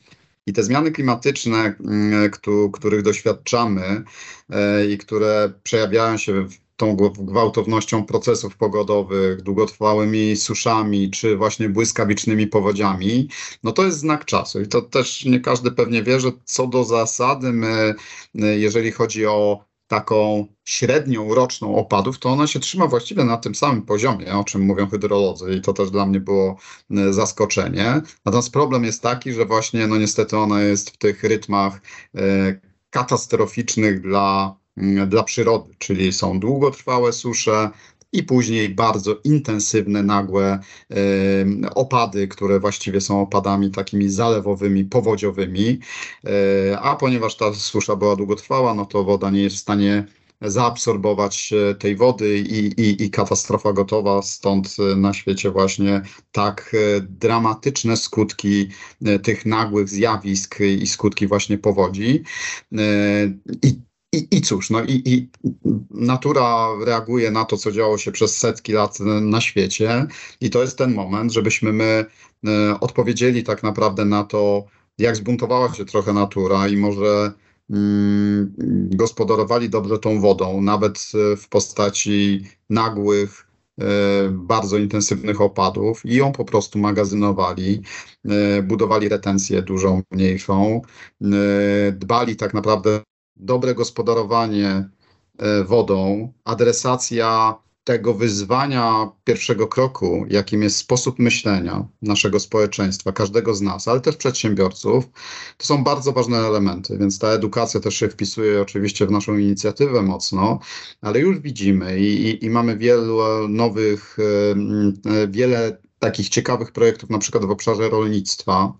I 0.45 0.53
te 0.53 0.63
zmiany 0.63 0.91
klimatyczne, 0.91 1.75
mm, 1.79 2.31
których 2.73 3.01
doświadczamy 3.01 4.03
e, 4.49 4.85
i 4.85 4.97
które 4.97 5.53
przejawiają 5.63 6.17
się 6.17 6.41
w 6.41 6.68
tą 6.79 6.95
gwałtownością 7.19 8.05
procesów 8.05 8.57
pogodowych, 8.57 9.41
długotrwałymi 9.41 10.35
suszami, 10.35 11.11
czy 11.11 11.37
właśnie 11.37 11.69
błyskawicznymi 11.69 12.47
powodziami, 12.47 13.29
no 13.63 13.71
to 13.71 13.85
jest 13.85 13.99
znak 13.99 14.25
czasu. 14.25 14.61
I 14.61 14.67
to 14.67 14.81
też 14.81 15.25
nie 15.25 15.39
każdy 15.39 15.71
pewnie 15.71 16.03
wie, 16.03 16.19
że 16.19 16.31
co 16.45 16.67
do 16.67 16.83
zasady 16.83 17.51
my, 17.53 17.95
jeżeli 18.35 18.91
chodzi 18.91 19.25
o 19.25 19.69
taką 19.87 20.47
średnią 20.63 21.33
roczną 21.35 21.75
opadów, 21.75 22.19
to 22.19 22.29
ona 22.29 22.47
się 22.47 22.59
trzyma 22.59 22.87
właściwie 22.87 23.23
na 23.23 23.37
tym 23.37 23.55
samym 23.55 23.81
poziomie, 23.81 24.33
o 24.33 24.43
czym 24.43 24.61
mówią 24.61 24.89
hydrolodzy 24.89 25.53
i 25.53 25.61
to 25.61 25.73
też 25.73 25.91
dla 25.91 26.05
mnie 26.05 26.19
było 26.19 26.57
zaskoczenie. 27.09 28.01
Natomiast 28.25 28.51
problem 28.51 28.83
jest 28.83 29.01
taki, 29.01 29.33
że 29.33 29.45
właśnie 29.45 29.87
no 29.87 29.97
niestety 29.97 30.37
ona 30.37 30.61
jest 30.61 30.89
w 30.89 30.97
tych 30.97 31.23
rytmach 31.23 31.81
e, 32.15 32.59
katastroficznych 32.89 34.01
dla 34.01 34.58
dla 35.07 35.23
przyrody, 35.23 35.73
czyli 35.77 36.13
są 36.13 36.39
długotrwałe 36.39 37.13
susze, 37.13 37.71
i 38.13 38.23
później 38.23 38.69
bardzo 38.69 39.17
intensywne, 39.23 40.03
nagłe 40.03 40.59
y, 40.91 40.95
opady, 41.75 42.27
które 42.27 42.59
właściwie 42.59 43.01
są 43.01 43.21
opadami 43.21 43.71
takimi 43.71 44.09
zalewowymi, 44.09 44.85
powodziowymi. 44.85 45.79
Y, 46.69 46.77
a 46.79 46.95
ponieważ 46.95 47.35
ta 47.35 47.53
susza 47.53 47.95
była 47.95 48.15
długotrwała, 48.15 48.73
no 48.73 48.85
to 48.85 49.03
woda 49.03 49.29
nie 49.29 49.41
jest 49.41 49.55
w 49.55 49.59
stanie 49.59 50.05
zaabsorbować 50.41 51.53
tej 51.79 51.95
wody 51.95 52.39
i, 52.39 52.81
i, 52.81 53.03
i 53.03 53.09
katastrofa 53.09 53.73
gotowa. 53.73 54.21
Stąd 54.21 54.77
na 54.95 55.13
świecie 55.13 55.51
właśnie 55.51 56.01
tak 56.31 56.75
dramatyczne 57.01 57.97
skutki 57.97 58.67
tych 59.23 59.45
nagłych 59.45 59.89
zjawisk 59.89 60.59
i 60.59 60.87
skutki 60.87 61.27
właśnie 61.27 61.57
powodzi. 61.57 62.23
I 63.63 63.88
i, 64.13 64.27
I 64.31 64.41
cóż, 64.41 64.69
no 64.69 64.83
i, 64.83 65.01
i 65.05 65.29
natura 65.91 66.67
reaguje 66.85 67.31
na 67.31 67.45
to, 67.45 67.57
co 67.57 67.71
działo 67.71 67.97
się 67.97 68.11
przez 68.11 68.37
setki 68.37 68.71
lat 68.71 68.99
na 69.21 69.41
świecie, 69.41 70.07
i 70.41 70.49
to 70.49 70.61
jest 70.61 70.77
ten 70.77 70.93
moment, 70.93 71.33
żebyśmy 71.33 71.73
my 71.73 72.05
e, 72.47 72.79
odpowiedzieli 72.79 73.43
tak 73.43 73.63
naprawdę 73.63 74.05
na 74.05 74.23
to, 74.23 74.65
jak 74.97 75.15
zbuntowała 75.15 75.73
się 75.73 75.85
trochę 75.85 76.13
natura 76.13 76.67
i 76.67 76.77
może 76.77 77.31
mm, 77.69 78.53
gospodarowali 78.89 79.69
dobrze 79.69 79.99
tą 79.99 80.21
wodą, 80.21 80.61
nawet 80.61 81.11
w 81.37 81.49
postaci 81.49 82.43
nagłych, 82.69 83.47
e, 83.81 83.83
bardzo 84.31 84.77
intensywnych 84.77 85.41
opadów 85.41 86.05
i 86.05 86.15
ją 86.15 86.31
po 86.31 86.45
prostu 86.45 86.79
magazynowali, 86.79 87.81
e, 88.25 88.63
budowali 88.63 89.09
retencję 89.09 89.61
dużą, 89.61 90.01
mniejszą, 90.11 90.81
dbali 91.91 92.35
tak 92.35 92.53
naprawdę 92.53 93.01
dobre 93.39 93.75
gospodarowanie 93.75 94.89
e, 95.37 95.63
wodą, 95.63 96.33
adresacja 96.43 97.55
tego 97.83 98.13
wyzwania 98.13 99.11
pierwszego 99.23 99.67
kroku, 99.67 100.25
jakim 100.29 100.63
jest 100.63 100.77
sposób 100.77 101.19
myślenia 101.19 101.87
naszego 102.01 102.39
społeczeństwa, 102.39 103.11
każdego 103.11 103.55
z 103.55 103.61
nas, 103.61 103.87
ale 103.87 104.01
też 104.01 104.15
przedsiębiorców, 104.15 105.05
to 105.57 105.65
są 105.65 105.83
bardzo 105.83 106.11
ważne 106.11 106.37
elementy. 106.37 106.97
Więc 106.97 107.19
ta 107.19 107.27
edukacja 107.27 107.79
też 107.79 107.95
się 107.95 108.09
wpisuje 108.09 108.61
oczywiście 108.61 109.05
w 109.05 109.11
naszą 109.11 109.37
inicjatywę 109.37 110.01
mocno, 110.01 110.59
ale 111.01 111.19
już 111.19 111.39
widzimy 111.39 111.99
i, 111.99 112.29
i, 112.29 112.45
i 112.45 112.49
mamy 112.49 112.77
nowych, 113.49 114.17
e, 115.05 115.27
wiele 115.27 115.77
takich 115.99 116.29
ciekawych 116.29 116.71
projektów, 116.71 117.09
na 117.09 117.19
przykład 117.19 117.45
w 117.45 117.51
obszarze 117.51 117.89
rolnictwa, 117.89 118.73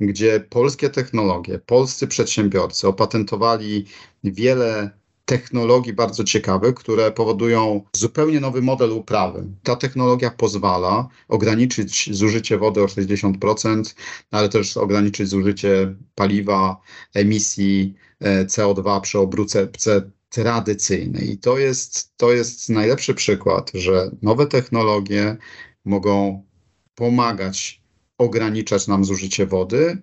gdzie 0.00 0.40
polskie 0.40 0.90
technologie, 0.90 1.58
polscy 1.58 2.06
przedsiębiorcy 2.06 2.88
opatentowali 2.88 3.86
wiele 4.24 4.90
technologii 5.24 5.92
bardzo 5.92 6.24
ciekawych, 6.24 6.74
które 6.74 7.12
powodują 7.12 7.82
zupełnie 7.92 8.40
nowy 8.40 8.62
model 8.62 8.92
uprawy. 8.92 9.44
Ta 9.62 9.76
technologia 9.76 10.30
pozwala 10.30 11.08
ograniczyć 11.28 12.08
zużycie 12.16 12.58
wody 12.58 12.82
o 12.82 12.86
60%, 12.86 13.94
ale 14.30 14.48
też 14.48 14.76
ograniczyć 14.76 15.28
zużycie 15.28 15.94
paliwa, 16.14 16.80
emisji 17.14 17.94
e, 18.20 18.44
CO2 18.44 19.00
przy 19.00 19.18
obróbce 19.18 19.68
tradycyjnej. 20.28 21.30
I 21.30 21.38
to 21.38 21.58
jest, 21.58 22.16
to 22.16 22.32
jest 22.32 22.68
najlepszy 22.68 23.14
przykład, 23.14 23.70
że 23.74 24.10
nowe 24.22 24.46
technologie 24.46 25.36
mogą 25.84 26.44
pomagać 27.02 27.82
ograniczać 28.18 28.88
nam 28.88 29.04
zużycie 29.04 29.46
wody 29.46 29.98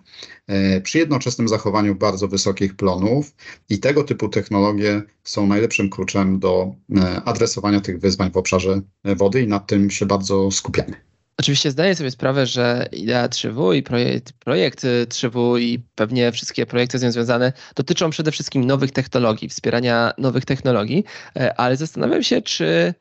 e, 0.47 0.81
przy 0.81 0.97
jednoczesnym 0.97 1.47
zachowaniu 1.47 1.95
bardzo 1.95 2.27
wysokich 2.27 2.75
plonów 2.75 3.35
i 3.69 3.79
tego 3.79 4.03
typu 4.03 4.29
technologie 4.29 5.01
są 5.23 5.47
najlepszym 5.47 5.89
kluczem 5.89 6.39
do 6.39 6.75
e, 6.97 7.21
adresowania 7.23 7.81
tych 7.81 7.99
wyzwań 7.99 8.31
w 8.31 8.37
obszarze 8.37 8.81
wody 9.03 9.41
i 9.41 9.47
nad 9.47 9.67
tym 9.67 9.91
się 9.91 10.05
bardzo 10.05 10.51
skupiamy. 10.51 10.93
Oczywiście 11.37 11.71
zdaję 11.71 11.95
sobie 11.95 12.11
sprawę, 12.11 12.45
że 12.45 12.89
idea 12.91 13.27
3W 13.27 13.75
i 13.75 13.83
projekt, 13.83 14.33
projekt 14.33 14.83
3W 15.07 15.59
i 15.59 15.79
pewnie 15.95 16.31
wszystkie 16.31 16.65
projekty 16.65 16.99
z 16.99 17.03
nią 17.03 17.11
związane 17.11 17.53
dotyczą 17.75 18.09
przede 18.09 18.31
wszystkim 18.31 18.65
nowych 18.65 18.91
technologii, 18.91 19.49
wspierania 19.49 20.13
nowych 20.17 20.45
technologii, 20.45 21.03
e, 21.35 21.59
ale 21.59 21.77
zastanawiam 21.77 22.23
się, 22.23 22.41
czy 22.41 22.93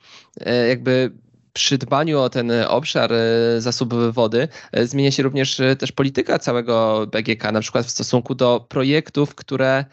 jakby 0.68 1.10
przy 1.58 1.78
dbaniu 1.78 2.20
o 2.20 2.30
ten 2.30 2.52
obszar 2.68 3.12
e, 3.12 3.60
zasobów 3.60 4.14
wody 4.14 4.48
e, 4.72 4.86
zmienia 4.86 5.10
się 5.10 5.22
również 5.22 5.60
e, 5.60 5.76
też 5.76 5.92
polityka 5.92 6.38
całego 6.38 7.06
BGK, 7.12 7.52
na 7.52 7.60
przykład 7.60 7.86
w 7.86 7.90
stosunku 7.90 8.34
do 8.34 8.66
projektów, 8.68 9.34
które 9.34 9.84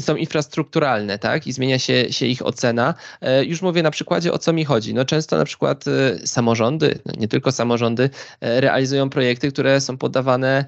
są 0.00 0.16
infrastrukturalne, 0.16 1.18
tak? 1.18 1.46
I 1.46 1.52
zmienia 1.52 1.78
się, 1.78 2.12
się 2.12 2.26
ich 2.26 2.46
ocena. 2.46 2.94
Już 3.42 3.62
mówię 3.62 3.82
na 3.82 3.90
przykładzie, 3.90 4.32
o 4.32 4.38
co 4.38 4.52
mi 4.52 4.64
chodzi. 4.64 4.94
No 4.94 5.04
często 5.04 5.36
na 5.36 5.44
przykład 5.44 5.84
samorządy, 6.24 6.98
no 7.06 7.12
nie 7.18 7.28
tylko 7.28 7.52
samorządy, 7.52 8.10
realizują 8.40 9.10
projekty, 9.10 9.52
które 9.52 9.80
są 9.80 9.98
poddawane 9.98 10.64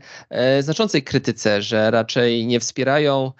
znaczącej 0.61 1.03
krytyce, 1.03 1.63
że 1.63 1.91
raczej 1.91 2.47
nie 2.47 2.61
wspierają 2.61 3.33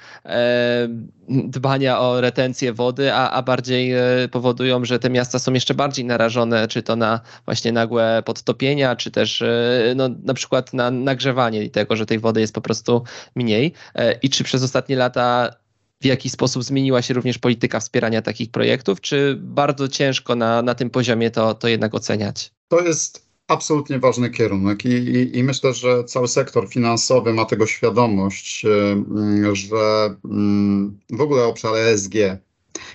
dbania 1.31 2.01
o 2.01 2.21
retencję 2.21 2.73
wody, 2.73 3.13
a, 3.13 3.31
a 3.31 3.43
bardziej 3.43 3.93
powodują, 4.31 4.85
że 4.85 4.99
te 4.99 5.11
miasta 5.11 5.39
są 5.39 5.53
jeszcze 5.53 5.75
bardziej 5.75 6.05
narażone 6.05 6.69
czy 6.69 6.83
to 6.83 6.97
na 6.97 7.21
właśnie 7.45 7.73
nagłe 7.73 8.23
podtopienia, 8.25 8.97
czy 8.97 9.11
też 9.11 9.43
e, 9.43 9.93
no, 9.97 10.09
na 10.25 10.35
przykład 10.35 10.73
na 10.73 10.91
nagrzewanie 10.91 11.71
tego, 11.71 11.97
że 11.97 12.07
tej 12.07 12.19
wody 12.19 12.41
jest 12.41 12.55
po 12.55 12.61
prostu 12.61 13.03
mniej. 13.35 13.73
E, 13.95 14.13
I 14.13 14.31
czy 14.31 14.45
przez 14.45 14.63
ostatnie 14.63 14.97
lata 14.97 15.55
w 16.01 16.05
jaki 16.05 16.31
sposób 16.31 16.65
zmieniła 16.65 17.03
się 17.03 17.15
również 17.15 17.39
polityka 17.39 17.81
wspierania 17.81 18.23
takich 18.23 18.51
projektów, 18.51 19.01
czy 19.01 19.37
bardzo 19.39 19.89
ciężko 19.89 20.35
na, 20.37 20.63
na 20.63 20.75
tym 20.75 20.91
poziomie 20.91 21.31
to, 21.31 21.55
to 21.55 21.69
jednak 21.69 21.95
oceniać? 21.95 22.51
To 22.69 22.81
jest 22.81 23.30
absolutnie 23.51 23.99
ważny 23.99 24.31
kierunek 24.31 24.85
I, 24.85 24.89
i, 24.89 25.39
i, 25.39 25.45
myślę, 25.45 25.75
że 25.75 26.05
cały 26.05 26.29
sektor 26.29 26.69
finansowy 26.69 27.33
ma 27.33 27.45
tego 27.45 27.67
świadomość, 27.67 28.65
e, 28.65 29.57
że 29.57 30.15
mm, 30.25 30.99
w 31.11 31.21
ogóle 31.21 31.45
obszar 31.45 31.77
ESG 31.77 32.15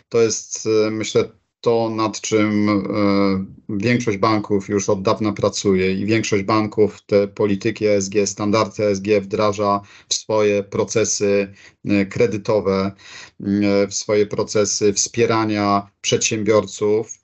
to 0.10 0.22
jest, 0.22 0.70
myślę, 0.92 1.30
to, 1.66 1.90
nad 1.90 2.22
czym 2.22 2.70
e, 2.70 3.46
większość 3.70 4.18
banków 4.18 4.70
już 4.70 4.90
od 4.90 5.02
dawna 5.02 5.34
pracuje 5.34 5.94
i 5.94 6.06
większość 6.06 6.44
banków 6.44 7.02
te 7.06 7.28
polityki 7.28 7.86
ESG, 7.88 8.14
standardy 8.26 8.86
ESG 8.86 9.08
wdraża 9.22 9.82
w 10.10 10.14
swoje 10.14 10.64
procesy 10.64 11.54
e, 11.86 12.06
kredytowe, 12.06 12.92
e, 13.40 13.88
w 13.88 13.94
swoje 13.94 14.26
procesy 14.26 14.94
wspierania 14.94 15.90
przedsiębiorców, 16.02 17.20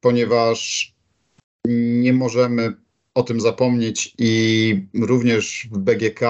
ponieważ 0.00 0.94
nie 2.00 2.12
możemy 2.12 2.74
o 3.14 3.22
tym 3.22 3.40
zapomnieć 3.40 4.14
i 4.18 4.86
również 4.94 5.68
w 5.72 5.78
BGK 5.78 6.20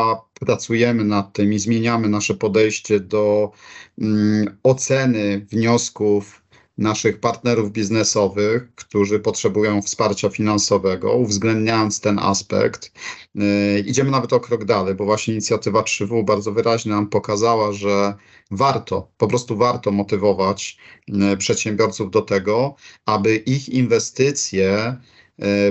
pracujemy 0.40 1.04
nad 1.04 1.32
tym 1.32 1.52
i 1.52 1.58
zmieniamy 1.58 2.08
nasze 2.08 2.34
podejście 2.34 3.00
do 3.00 3.52
mm, 3.98 4.58
oceny 4.62 5.46
wniosków 5.50 6.42
naszych 6.78 7.20
partnerów 7.20 7.72
biznesowych, 7.72 8.74
którzy 8.74 9.20
potrzebują 9.20 9.82
wsparcia 9.82 10.28
finansowego, 10.28 11.12
uwzględniając 11.12 12.00
ten 12.00 12.18
aspekt. 12.18 12.92
Yy, 13.34 13.44
idziemy 13.86 14.10
nawet 14.10 14.32
o 14.32 14.40
krok 14.40 14.64
dalej, 14.64 14.94
bo 14.94 15.04
właśnie 15.04 15.34
inicjatywa 15.34 15.82
3W 15.82 16.24
bardzo 16.24 16.52
wyraźnie 16.52 16.92
nam 16.92 17.06
pokazała, 17.06 17.72
że 17.72 18.14
warto, 18.50 19.10
po 19.16 19.28
prostu 19.28 19.56
warto 19.56 19.90
motywować 19.92 20.78
yy, 21.08 21.36
przedsiębiorców 21.36 22.10
do 22.10 22.22
tego, 22.22 22.74
aby 23.06 23.36
ich 23.36 23.68
inwestycje 23.68 24.96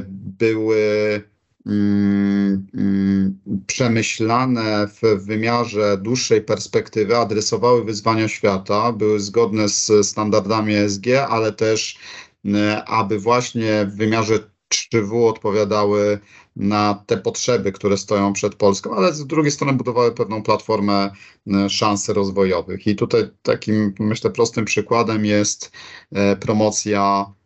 były 0.10 1.22
Mm, 1.68 2.68
mm, 2.74 3.40
przemyślane 3.68 4.88
w 4.88 5.26
wymiarze 5.26 5.98
dłuższej 5.98 6.42
perspektywy, 6.42 7.18
adresowały 7.18 7.84
wyzwania 7.84 8.28
świata, 8.28 8.92
były 8.92 9.20
zgodne 9.20 9.70
z 9.70 9.92
standardami 10.08 10.76
ESG, 10.76 11.08
ale 11.30 11.52
też 11.52 11.98
e, 12.46 12.86
aby 12.86 13.20
właśnie 13.20 13.86
w 13.86 13.96
wymiarze 13.96 14.40
3W 14.74 15.30
odpowiadały 15.30 16.20
na 16.56 17.04
te 17.06 17.18
potrzeby, 17.18 17.72
które 17.72 17.98
stoją 17.98 18.34
przed 18.34 18.56
Polską, 18.56 18.96
ale 18.96 19.14
z 19.14 19.28
drugiej 19.28 19.52
strony 19.52 19.74
budowały 19.74 20.12
pewną 20.12 20.44
platformę 20.44 21.12
e, 21.48 21.70
szans 21.70 22.10
rozwojowych. 22.10 22.88
I 22.88 22.96
tutaj 22.96 23.30
takim, 23.42 23.94
myślę, 24.00 24.30
prostym 24.30 24.66
przykładem 24.66 25.26
jest 25.26 25.72
e, 26.12 26.36
promocja 26.36 27.26
mm, 27.26 27.37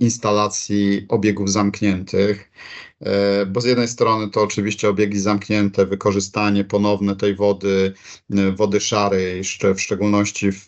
instalacji 0.00 1.06
obiegów 1.08 1.50
zamkniętych. 1.50 2.50
E, 3.00 3.46
bo 3.46 3.60
z 3.60 3.64
jednej 3.64 3.88
strony 3.88 4.30
to 4.30 4.42
oczywiście 4.42 4.88
obiegi 4.88 5.20
zamknięte, 5.20 5.86
wykorzystanie 5.86 6.64
ponowne 6.64 7.16
tej 7.16 7.34
wody, 7.34 7.94
e, 8.30 8.52
wody 8.52 8.80
szarej, 8.80 9.42
w 9.74 9.80
szczególności 9.80 10.52
w 10.52 10.66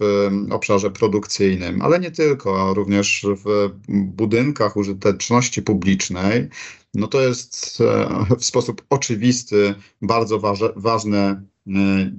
obszarze 0.50 0.90
produkcyjnym, 0.90 1.82
ale 1.82 2.00
nie 2.00 2.10
tylko, 2.10 2.74
również 2.74 3.26
w 3.44 3.70
budynkach 3.88 4.76
użyteczności 4.76 5.62
publicznej, 5.62 6.48
no 6.94 7.06
to 7.06 7.20
jest 7.20 7.80
e, 7.80 8.36
w 8.38 8.44
sposób 8.44 8.82
oczywisty 8.90 9.74
bardzo 10.02 10.40
ważne 10.76 11.42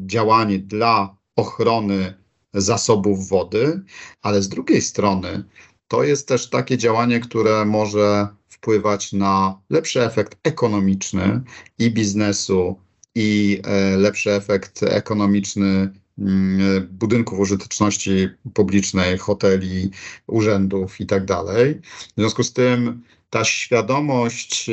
działanie 0.06 0.60
dla 0.60 1.18
ochrony 1.36 2.22
zasobów 2.54 3.30
wody, 3.30 3.82
ale 4.22 4.42
z 4.42 4.50
drugiej 4.50 4.82
strony 4.82 5.44
to 5.92 6.04
jest 6.04 6.28
też 6.28 6.50
takie 6.50 6.78
działanie, 6.78 7.20
które 7.20 7.66
może 7.66 8.28
wpływać 8.50 9.14
na 9.14 9.62
lepszy 9.70 10.04
efekt 10.04 10.38
ekonomiczny 10.44 11.42
i 11.80 11.92
biznesu, 11.92 12.76
i 13.16 13.62
e, 13.64 13.98
lepszy 13.98 14.32
efekt 14.32 14.84
ekonomiczny 14.84 15.94
mm, 16.20 16.88
budynków 16.92 17.40
użyteczności 17.40 18.30
publicznej, 18.54 19.18
hoteli, 19.18 19.92
urzędów 20.28 21.00
itd. 21.00 21.26
Tak 21.26 21.46
w 21.82 22.14
związku 22.18 22.44
z 22.44 22.54
tym 22.54 23.02
ta 23.32 23.44
świadomość, 23.44 24.70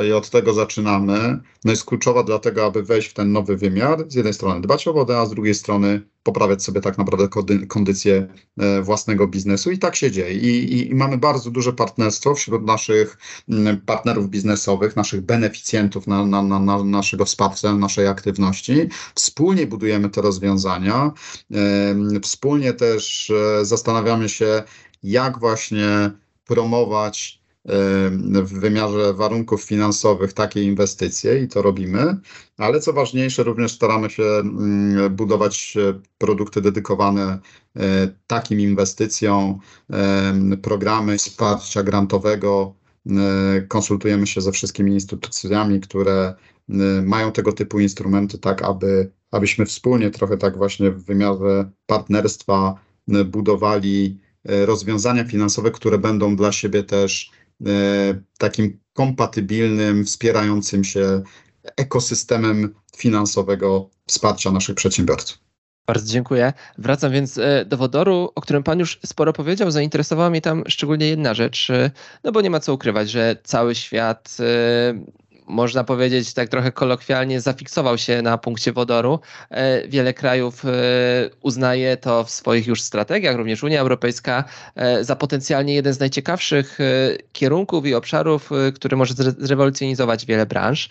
e, 0.00 0.08
i 0.08 0.12
od 0.12 0.30
tego 0.30 0.54
zaczynamy, 0.54 1.40
no 1.64 1.70
jest 1.70 1.84
kluczowa 1.84 2.22
dlatego, 2.22 2.64
aby 2.64 2.82
wejść 2.82 3.08
w 3.08 3.14
ten 3.14 3.32
nowy 3.32 3.56
wymiar. 3.56 4.04
Z 4.08 4.14
jednej 4.14 4.34
strony 4.34 4.60
dbać 4.60 4.88
o 4.88 4.92
wodę, 4.92 5.18
a 5.18 5.26
z 5.26 5.30
drugiej 5.30 5.54
strony 5.54 6.02
poprawiać 6.22 6.62
sobie 6.62 6.80
tak 6.80 6.98
naprawdę 6.98 7.28
kondycję 7.68 8.26
e, 8.58 8.82
własnego 8.82 9.28
biznesu 9.28 9.70
i 9.70 9.78
tak 9.78 9.96
się 9.96 10.10
dzieje. 10.10 10.34
I, 10.34 10.74
i, 10.74 10.90
I, 10.90 10.94
mamy 10.94 11.18
bardzo 11.18 11.50
duże 11.50 11.72
partnerstwo 11.72 12.34
wśród 12.34 12.64
naszych 12.64 13.18
partnerów 13.86 14.28
biznesowych, 14.28 14.96
naszych 14.96 15.20
beneficjentów 15.20 16.06
na, 16.06 16.26
na, 16.26 16.42
na, 16.42 16.58
na 16.58 16.84
naszego 16.84 17.24
wsparcia, 17.24 17.74
naszej 17.74 18.06
aktywności. 18.06 18.88
Wspólnie 19.14 19.66
budujemy 19.66 20.10
te 20.10 20.22
rozwiązania, 20.22 21.12
wspólnie 22.22 22.72
też 22.72 23.30
e, 23.30 23.64
zastanawiamy 23.64 24.28
się, 24.28 24.62
jak 25.02 25.38
właśnie 25.38 26.10
promować 26.44 27.41
w 28.42 28.60
wymiarze 28.60 29.14
warunków 29.14 29.62
finansowych 29.62 30.32
takie 30.32 30.62
inwestycje 30.62 31.42
i 31.42 31.48
to 31.48 31.62
robimy, 31.62 32.16
ale 32.56 32.80
co 32.80 32.92
ważniejsze, 32.92 33.42
również 33.42 33.72
staramy 33.72 34.10
się 34.10 34.22
mm, 34.22 35.16
budować 35.16 35.76
e, 35.76 36.00
produkty 36.18 36.60
dedykowane 36.60 37.38
e, 37.76 38.08
takim 38.26 38.60
inwestycjom, 38.60 39.58
programy 40.62 41.18
wsparcia 41.18 41.82
grantowego. 41.82 42.74
E, 43.06 43.62
konsultujemy 43.68 44.26
się 44.26 44.40
ze 44.40 44.52
wszystkimi 44.52 44.92
instytucjami, 44.92 45.80
które 45.80 46.34
mają 47.02 47.32
tego 47.32 47.52
typu 47.52 47.80
instrumenty, 47.80 48.38
tak 48.38 48.62
aby, 48.62 49.10
abyśmy 49.30 49.66
wspólnie 49.66 50.10
trochę 50.10 50.36
tak 50.36 50.56
właśnie 50.56 50.90
w 50.90 51.04
wymiarze 51.04 51.70
partnerstwa 51.86 52.74
budowali 53.26 54.20
rozwiązania 54.44 55.24
finansowe, 55.24 55.70
które 55.70 55.98
będą 55.98 56.36
dla 56.36 56.52
siebie 56.52 56.82
też 56.82 57.30
takim 58.38 58.80
kompatybilnym, 58.92 60.04
wspierającym 60.04 60.84
się 60.84 61.22
ekosystemem 61.76 62.74
finansowego 62.96 63.90
wsparcia 64.06 64.50
naszych 64.50 64.74
przedsiębiorców. 64.74 65.38
Bardzo 65.86 66.12
dziękuję. 66.12 66.52
Wracam 66.78 67.12
więc 67.12 67.38
e, 67.38 67.64
do 67.64 67.76
wodoru, 67.76 68.32
o 68.34 68.40
którym 68.40 68.62
Pan 68.62 68.78
już 68.78 68.98
sporo 69.06 69.32
powiedział. 69.32 69.70
Zainteresowała 69.70 70.30
mnie 70.30 70.40
tam 70.40 70.64
szczególnie 70.68 71.08
jedna 71.08 71.34
rzecz, 71.34 71.70
e, 71.70 71.90
no 72.24 72.32
bo 72.32 72.40
nie 72.40 72.50
ma 72.50 72.60
co 72.60 72.74
ukrywać, 72.74 73.10
że 73.10 73.36
cały 73.44 73.74
świat 73.74 74.36
e, 74.40 74.44
można 75.46 75.84
powiedzieć 75.84 76.34
tak 76.34 76.48
trochę 76.48 76.72
kolokwialnie, 76.72 77.40
zafiksował 77.40 77.98
się 77.98 78.22
na 78.22 78.38
punkcie 78.38 78.72
wodoru. 78.72 79.20
E, 79.50 79.88
wiele 79.88 80.14
krajów 80.14 80.64
e, 80.64 80.68
uznaje 81.40 81.96
to 81.96 82.24
w 82.24 82.30
swoich 82.30 82.66
już 82.66 82.82
strategiach, 82.82 83.36
również 83.36 83.62
Unia 83.62 83.80
Europejska, 83.80 84.44
e, 84.74 85.04
za 85.04 85.16
potencjalnie 85.16 85.74
jeden 85.74 85.92
z 85.92 86.00
najciekawszych 86.00 86.78
kierunków 87.32 87.86
i 87.86 87.94
obszarów, 87.94 88.50
który 88.74 88.96
może 88.96 89.14
zrewolucjonizować 89.38 90.26
wiele 90.26 90.46
branż. 90.46 90.88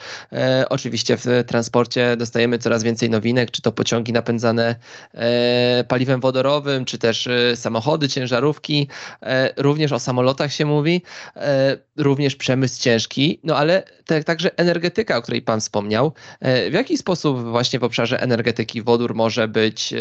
Oczywiście 0.69 1.17
w 1.17 1.25
transporcie 1.47 2.17
dostajemy 2.17 2.57
coraz 2.57 2.83
więcej 2.83 3.09
nowinek, 3.09 3.51
czy 3.51 3.61
to 3.61 3.71
pociągi 3.71 4.13
napędzane 4.13 4.75
paliwem 5.87 6.21
wodorowym, 6.21 6.85
czy 6.85 6.97
też 6.97 7.29
samochody, 7.55 8.09
ciężarówki. 8.09 8.87
Również 9.57 9.91
o 9.91 9.99
samolotach 9.99 10.53
się 10.53 10.65
mówi, 10.65 11.01
również 12.01 12.35
przemysł 12.35 12.81
ciężki, 12.81 13.39
no 13.43 13.57
ale 13.57 13.83
tak, 14.05 14.23
także 14.23 14.57
energetyka, 14.57 15.17
o 15.17 15.21
której 15.21 15.41
Pan 15.41 15.59
wspomniał. 15.59 16.13
E, 16.39 16.69
w 16.69 16.73
jaki 16.73 16.97
sposób 16.97 17.43
właśnie 17.43 17.79
w 17.79 17.83
obszarze 17.83 18.21
energetyki 18.21 18.81
wodór 18.81 19.15
może 19.15 19.47
być 19.47 19.93
e, 19.93 19.97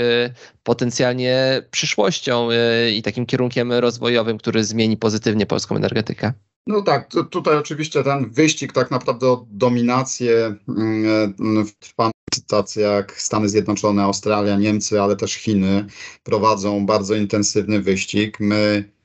potencjalnie 0.62 1.62
przyszłością 1.70 2.48
e, 2.50 2.90
i 2.90 3.02
takim 3.02 3.26
kierunkiem 3.26 3.72
rozwojowym, 3.72 4.38
który 4.38 4.64
zmieni 4.64 4.96
pozytywnie 4.96 5.46
polską 5.46 5.76
energetykę? 5.76 6.32
No 6.66 6.82
tak, 6.82 7.10
tutaj 7.30 7.56
oczywiście 7.56 8.02
ten 8.02 8.30
wyścig 8.30 8.72
tak 8.72 8.90
naprawdę 8.90 9.26
o 9.26 9.46
dominację 9.50 10.54
mm, 10.68 11.66
trwa 11.78 12.10
tacy 12.46 12.80
jak 12.80 13.20
Stany 13.20 13.48
Zjednoczone, 13.48 14.02
Australia, 14.02 14.56
Niemcy, 14.56 15.00
ale 15.00 15.16
też 15.16 15.34
Chiny 15.34 15.86
prowadzą 16.22 16.86
bardzo 16.86 17.14
intensywny 17.14 17.80
wyścig. 17.80 18.40
My 18.40 18.56
mm, 18.56 18.99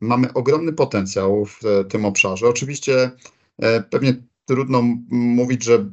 mamy 0.00 0.32
ogromny 0.32 0.72
potencjał 0.72 1.44
w 1.46 1.60
tym 1.88 2.04
obszarze. 2.04 2.48
Oczywiście 2.48 3.10
pewnie 3.90 4.22
trudno 4.44 4.82
mówić, 5.10 5.64
że, 5.64 5.90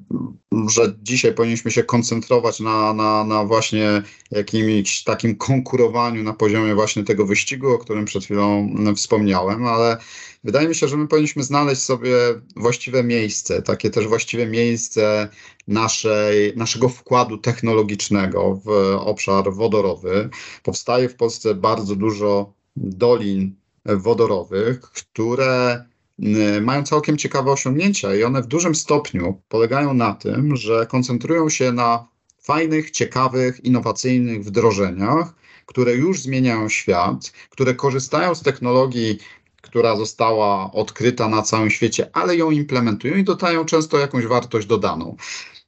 że 0.68 0.96
dzisiaj 1.02 1.34
powinniśmy 1.34 1.72
się 1.72 1.84
koncentrować 1.84 2.60
na, 2.60 2.94
na, 2.94 3.24
na 3.24 3.46
właśnie 3.46 4.04
jakimś 4.32 5.04
takim 5.04 5.36
konkurowaniu 5.36 6.24
na 6.24 6.34
poziomie 6.34 6.76
właśnie 6.76 7.04
tego 7.04 7.26
wyścigu, 7.26 7.68
o 7.68 7.78
którym 7.78 8.06
przed 8.06 8.24
chwilą 8.24 8.76
wspomniałem, 8.96 9.66
ale 9.66 9.98
wydaje 10.44 10.68
mi 10.68 10.76
się, 10.76 10.88
że 10.88 10.98
my 10.98 11.08
powinniśmy 11.08 11.44
znaleźć 11.44 11.82
sobie 11.82 12.16
właściwe 12.56 13.04
miejsce, 13.04 13.62
takie 13.62 13.90
też 13.90 14.08
właściwe 14.08 14.48
miejsce 14.48 15.30
naszej, 15.68 16.54
naszego 16.56 16.90
wkładu 16.90 17.38
technologicznego 17.38 18.62
w 18.66 18.70
obszar 19.00 19.54
wodorowy. 19.54 20.30
Powstaje 20.64 21.10
w 21.10 21.16
Polsce 21.16 21.56
bardzo 21.56 21.96
dużo 21.96 22.59
dolin 22.80 23.56
wodorowych, 23.86 24.82
które 24.82 25.86
Y, 26.24 26.62
mają 26.62 26.84
całkiem 26.84 27.18
ciekawe 27.18 27.52
osiągnięcia 27.52 28.16
i 28.16 28.24
one 28.24 28.42
w 28.42 28.48
dużym 28.48 28.76
stopniu 28.76 29.42
polegają 29.50 29.94
na 29.94 30.14
tym, 30.14 30.56
że 30.56 30.86
koncentrują 30.86 31.50
się 31.50 31.72
na 31.72 32.08
fajnych, 32.42 32.92
ciekawych, 32.92 33.66
innowacyjnych 33.66 34.44
wdrożeniach, 34.44 35.34
które 35.66 35.96
już 35.96 36.22
zmieniają 36.22 36.70
świat, 36.70 37.32
które 37.50 37.76
korzystają 37.76 38.36
z 38.36 38.42
technologii, 38.42 39.18
która 39.62 39.96
została 39.96 40.72
odkryta 40.72 41.28
na 41.28 41.42
całym 41.42 41.70
świecie, 41.70 42.10
ale 42.14 42.36
ją 42.36 42.52
implementują 42.52 43.16
i 43.16 43.24
dodają 43.24 43.66
często 43.66 44.00
jakąś 44.00 44.26
wartość 44.26 44.68
dodaną. 44.68 45.16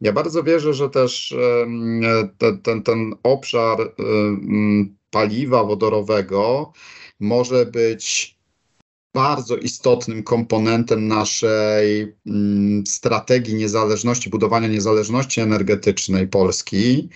Ja 0.02 0.14
bardzo 0.14 0.44
wierzę, 0.44 0.74
że 0.74 0.90
też 0.90 1.36
ten, 2.38 2.62
ten, 2.62 2.84
ten 2.84 3.16
obszar 3.24 3.78
paliwa 5.12 5.64
wodorowego 5.64 6.72
może 7.22 7.66
być 7.66 8.36
bardzo 9.14 9.58
istotnym 9.58 10.24
komponentem 10.24 11.08
naszej 11.08 12.16
mm, 12.28 12.88
strategii 12.88 13.56
niezależności, 13.56 14.30
budowania 14.30 14.68
niezależności 14.68 15.42
energetycznej 15.42 16.28
Polski. 16.28 17.10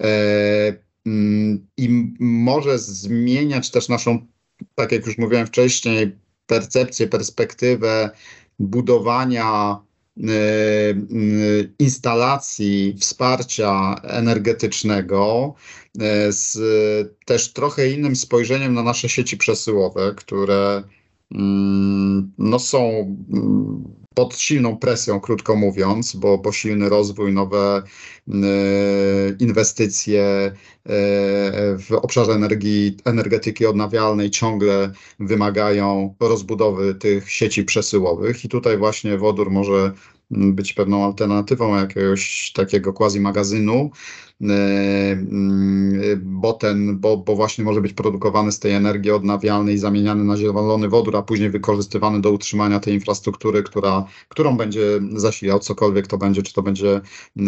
E, 0.00 0.76
mm, 1.06 1.66
i 1.76 2.14
może 2.20 2.78
zmieniać 2.78 3.70
też 3.70 3.88
naszą, 3.88 4.26
tak 4.74 4.92
jak 4.92 5.06
już 5.06 5.18
mówiłem 5.18 5.46
wcześniej, 5.46 6.16
percepcję, 6.46 7.06
perspektywę 7.06 8.10
budowania 8.58 9.78
instalacji 11.78 12.96
wsparcia 13.00 13.94
energetycznego 14.02 15.54
e, 16.00 16.32
z 16.32 16.58
też 17.24 17.52
trochę 17.52 17.90
innym 17.90 18.16
spojrzeniem 18.16 18.74
na 18.74 18.82
nasze 18.82 19.08
sieci 19.08 19.36
przesyłowe, 19.36 20.14
które 20.16 20.82
Mm, 21.34 22.32
no 22.38 22.58
są 22.58 22.78
mm, 23.32 23.84
pod 24.18 24.34
silną 24.36 24.76
presją, 24.76 25.20
krótko 25.20 25.56
mówiąc, 25.56 26.16
bo, 26.16 26.38
bo 26.38 26.52
silny 26.52 26.88
rozwój, 26.88 27.32
nowe 27.32 27.82
y, 28.28 28.32
inwestycje 29.38 30.52
y, 30.52 30.90
w 31.78 31.88
obszarze 32.02 32.32
energii, 32.32 32.96
energetyki 33.04 33.66
odnawialnej 33.66 34.30
ciągle 34.30 34.92
wymagają 35.20 36.14
rozbudowy 36.20 36.94
tych 36.94 37.30
sieci 37.30 37.64
przesyłowych. 37.64 38.44
I 38.44 38.48
tutaj 38.48 38.78
właśnie 38.78 39.18
wodór 39.18 39.50
może 39.50 39.92
być 40.30 40.72
pewną 40.72 41.04
alternatywą 41.04 41.76
jakiegoś 41.76 42.52
takiego 42.54 42.92
quasi 42.92 43.20
magazynu, 43.20 43.90
E, 44.40 45.12
mm, 45.12 46.20
bo, 46.22 46.52
ten, 46.52 46.98
bo, 46.98 47.16
bo 47.16 47.36
właśnie 47.36 47.64
może 47.64 47.80
być 47.80 47.92
produkowany 47.92 48.52
z 48.52 48.58
tej 48.58 48.72
energii 48.72 49.10
odnawialnej, 49.10 49.78
zamieniany 49.78 50.24
na 50.24 50.36
zielony 50.36 50.88
wodór, 50.88 51.16
a 51.16 51.22
później 51.22 51.50
wykorzystywany 51.50 52.20
do 52.20 52.32
utrzymania 52.32 52.80
tej 52.80 52.94
infrastruktury, 52.94 53.62
która, 53.62 54.04
którą 54.28 54.56
będzie 54.56 55.00
zasilał 55.12 55.58
cokolwiek 55.58 56.06
to 56.06 56.18
będzie, 56.18 56.42
czy 56.42 56.54
to 56.54 56.62
będzie 56.62 57.00
e, 57.36 57.40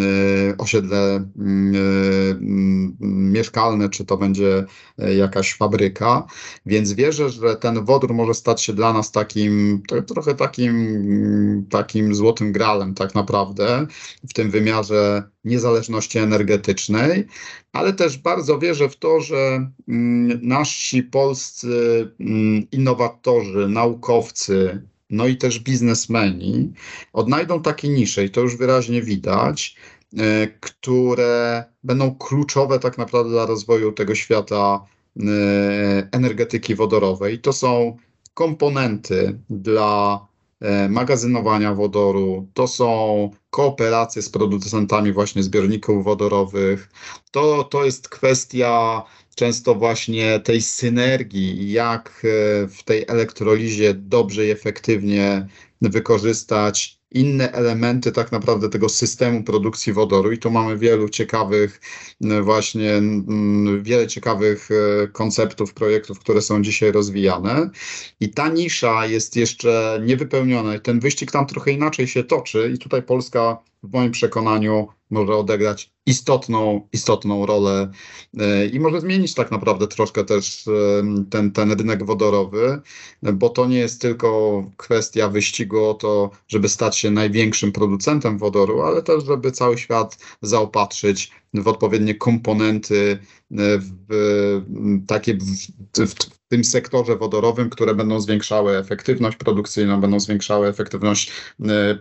osiedle 0.59 1.17
mm, 1.39 1.75
e, 1.75 2.31
mm, 2.31 2.97
mieszkalne, 3.33 3.89
czy 3.89 4.05
to 4.05 4.17
będzie 4.17 4.65
jakaś 4.99 5.55
fabryka. 5.55 6.27
Więc 6.67 6.93
wierzę, 6.93 7.31
że 7.31 7.57
ten 7.57 7.85
wodór 7.85 8.15
może 8.15 8.35
stać 8.35 8.63
się 8.63 8.73
dla 8.73 8.93
nas 8.93 9.13
takim, 9.13 9.83
trochę 10.07 10.35
takim, 10.35 11.67
takim 11.71 12.15
złotym 12.15 12.53
tak 12.95 13.15
naprawdę 13.15 13.87
w 14.29 14.33
tym 14.33 14.51
wymiarze 14.51 15.23
niezależności 15.45 16.19
energetycznej, 16.19 17.27
ale 17.73 17.93
też 17.93 18.19
bardzo 18.19 18.59
wierzę 18.59 18.89
w 18.89 18.97
to, 18.97 19.21
że 19.21 19.71
mm, 19.89 20.41
nasi 20.43 21.03
polscy 21.03 22.09
mm, 22.21 22.67
innowatorzy, 22.73 23.69
naukowcy, 23.69 24.83
no 25.11 25.27
i 25.27 25.37
też 25.37 25.59
biznesmeni 25.59 26.73
odnajdą 27.13 27.63
takie 27.63 27.89
nisze, 27.89 28.25
i 28.25 28.31
to 28.31 28.41
już 28.41 28.57
wyraźnie 28.57 29.03
widać, 29.03 29.77
e, 30.19 30.49
które 30.61 31.65
będą 31.85 32.15
kluczowe 32.15 32.79
tak 32.79 32.99
naprawdę 32.99 33.31
dla 33.31 33.47
rozwoju 33.47 33.93
tego 33.93 34.15
świata 34.15 34.85
e, 35.17 35.23
energetyki 36.13 36.75
wodorowej. 36.75 37.39
To 37.39 37.53
są 37.53 37.97
komponenty 38.35 39.39
dla 39.51 40.21
magazynowania 40.89 41.75
wodoru, 41.75 42.47
to 42.55 42.69
są 42.69 43.31
kooperacje 43.51 44.23
z 44.23 44.29
producentami 44.29 45.13
właśnie 45.13 45.43
zbiorników 45.43 46.05
wodorowych. 46.05 46.91
To, 47.31 47.65
to 47.65 47.85
jest 47.85 48.09
kwestia 48.09 49.03
często 49.35 49.75
właśnie 49.75 50.41
tej 50.41 50.63
synergii, 50.63 51.73
jak 51.73 52.09
e, 52.25 52.67
w 52.69 52.83
tej 52.85 53.05
elektrolizie 53.09 53.95
dobrze 53.95 54.47
i 54.47 54.51
efektywnie 54.51 55.47
wykorzystać 55.81 57.00
inne 57.11 57.53
elementy 57.53 58.13
tak 58.13 58.33
naprawdę 58.33 58.69
tego 58.69 58.89
systemu 58.89 59.43
produkcji 59.45 59.93
wodoru. 59.93 60.33
I 60.33 60.39
tu 60.39 60.51
mamy 60.51 60.79
wielu 60.79 61.09
ciekawych 61.09 61.81
właśnie, 62.43 63.03
wiele 63.83 64.07
ciekawych 64.07 64.69
e, 64.71 65.09
konceptów, 65.09 65.75
projektów, 65.75 66.19
które 66.19 66.43
są 66.43 66.63
dzisiaj 66.63 66.93
rozwijane. 66.93 67.71
I 68.21 68.29
ta 68.29 68.49
nisza 68.49 69.07
jest 69.07 69.37
jeszcze 69.37 70.01
niewypełniona. 70.07 70.79
Ten 70.79 71.01
wyścig 71.01 71.33
tam 71.33 71.47
trochę 71.47 71.71
inaczej 71.73 72.07
się 72.07 72.25
toczy. 72.25 72.73
I 72.75 72.79
tutaj 72.79 73.03
Polska 73.03 73.70
w 73.83 73.93
moim 73.93 74.11
przekonaniu 74.11 74.89
może 75.11 75.37
odegrać 75.37 75.93
istotną, 76.07 76.89
istotną 76.93 77.47
rolę 77.47 77.91
e, 78.39 78.67
i 78.67 78.81
może 78.81 79.01
zmienić 79.01 79.35
tak 79.35 79.51
naprawdę 79.51 79.87
troszkę 79.87 80.25
też 80.25 80.69
e, 80.69 80.71
ten, 81.31 81.53
ten 81.53 81.73
rynek 81.73 82.05
wodorowy, 82.05 82.81
bo 83.23 83.49
to 83.49 83.67
nie 83.67 83.79
jest 83.79 84.01
tylko 84.01 84.65
kwestia 84.77 85.29
wyścigu 85.29 85.85
o 85.85 85.95
to, 85.95 86.31
żeby 86.49 86.69
stać 86.69 86.99
się 86.99 87.11
największym 87.11 87.73
producentem 87.73 88.39
wodoru, 88.39 88.83
ale 88.83 89.03
też, 89.03 89.25
żeby 89.25 89.53
cały 89.53 89.79
świat 89.79 90.19
zaopatrzyć 90.43 91.31
w 91.55 91.69
odpowiednie 91.69 92.15
komponenty 92.15 93.19
e, 93.51 93.57
w, 93.79 94.63
takie 95.07 95.35
w, 95.35 95.45
w, 95.97 96.15
w 96.15 96.49
tym 96.49 96.65
sektorze 96.65 97.17
wodorowym, 97.17 97.71
które 97.71 97.95
będą 97.95 98.21
zwiększały 98.21 98.77
efektywność 98.77 99.37
produkcyjną, 99.37 100.01
będą 100.01 100.21
zwiększały 100.21 100.69
efektywność 100.69 101.33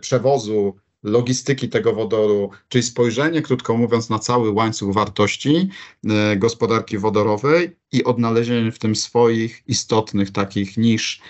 przewozu 0.02 0.76
logistyki 1.04 1.70
tego 1.70 1.94
wodoru, 1.94 2.50
czyli 2.68 2.84
spojrzenie, 2.84 3.42
krótko 3.42 3.78
mówiąc, 3.78 4.10
na 4.10 4.20
cały 4.20 4.52
łańcuch 4.52 4.94
wartości 4.94 5.70
e, 6.10 6.38
gospodarki 6.38 6.98
wodorowej 6.98 7.78
i 7.92 8.04
odnalezienie 8.04 8.72
w 8.72 8.80
tym 8.80 8.96
swoich 8.96 9.64
istotnych 9.68 10.32
takich 10.32 10.78
nisz, 10.78 11.22